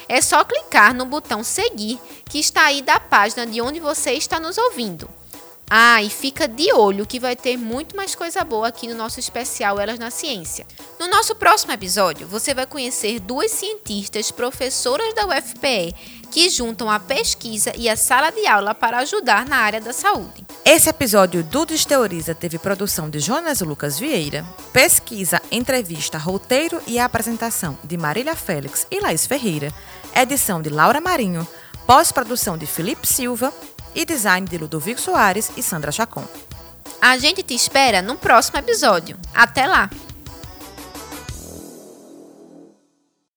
É 0.06 0.20
só 0.20 0.44
clicar 0.44 0.92
no 0.92 1.06
botão 1.06 1.42
seguir 1.42 1.98
que 2.26 2.38
está 2.38 2.66
aí 2.66 2.83
da 2.83 3.00
página 3.00 3.46
de 3.46 3.62
onde 3.62 3.80
você 3.80 4.12
está 4.12 4.38
nos 4.38 4.59
ouvindo. 4.59 5.09
Ah, 5.72 6.02
e 6.02 6.11
fica 6.11 6.48
de 6.48 6.72
olho 6.72 7.06
que 7.06 7.20
vai 7.20 7.37
ter 7.37 7.56
muito 7.56 7.96
mais 7.96 8.16
coisa 8.16 8.42
boa 8.42 8.66
aqui 8.66 8.88
no 8.88 8.94
nosso 8.96 9.20
especial 9.20 9.78
Elas 9.78 10.00
na 10.00 10.11
Ciência. 10.11 10.66
No 10.98 11.06
nosso 11.06 11.37
próximo 11.37 11.70
episódio, 11.70 12.26
você 12.26 12.52
vai 12.52 12.66
conhecer 12.66 13.20
duas 13.20 13.52
cientistas 13.52 14.33
professoras 14.33 15.14
da 15.14 15.28
UFPE 15.28 15.94
que 16.28 16.50
juntam 16.50 16.90
a 16.90 16.98
pesquisa 16.98 17.72
e 17.76 17.88
a 17.88 17.96
sala 17.96 18.33
de 18.33 18.48
aula 18.48 18.74
para 18.74 18.98
ajudar 18.98 19.46
na 19.46 19.59
área 19.59 19.80
da 19.80 19.92
saúde. 19.92 20.44
Esse 20.64 20.90
episódio 20.90 21.44
do 21.44 21.64
Desteoriza 21.64 22.35
teve 22.35 22.59
produção 22.59 23.09
de 23.09 23.20
Jonas 23.20 23.61
Lucas 23.61 23.96
Vieira, 23.96 24.44
pesquisa, 24.72 25.40
entrevista, 25.52 26.18
roteiro 26.18 26.83
e 26.85 26.98
apresentação 26.98 27.78
de 27.85 27.96
Marília 27.96 28.35
Félix 28.35 28.88
e 28.90 28.98
Laís 28.98 29.24
Ferreira, 29.24 29.72
edição 30.16 30.61
de 30.61 30.68
Laura 30.68 31.00
Marinho, 31.00 31.46
pós-produção 31.87 32.59
de 32.59 32.66
Felipe 32.66 33.06
Silva 33.06 33.52
e 33.94 34.05
design 34.05 34.46
de 34.46 34.59
Ludovico 34.59 35.00
Soares 35.00 35.50
e 35.57 35.62
Sandra 35.62 35.92
Chacon. 35.92 36.24
A 37.00 37.16
gente 37.18 37.42
te 37.42 37.55
espera 37.55 38.03
no 38.03 38.16
próximo 38.16 38.59
episódio. 38.59 39.16
Até 39.35 39.66
lá! 39.66 39.88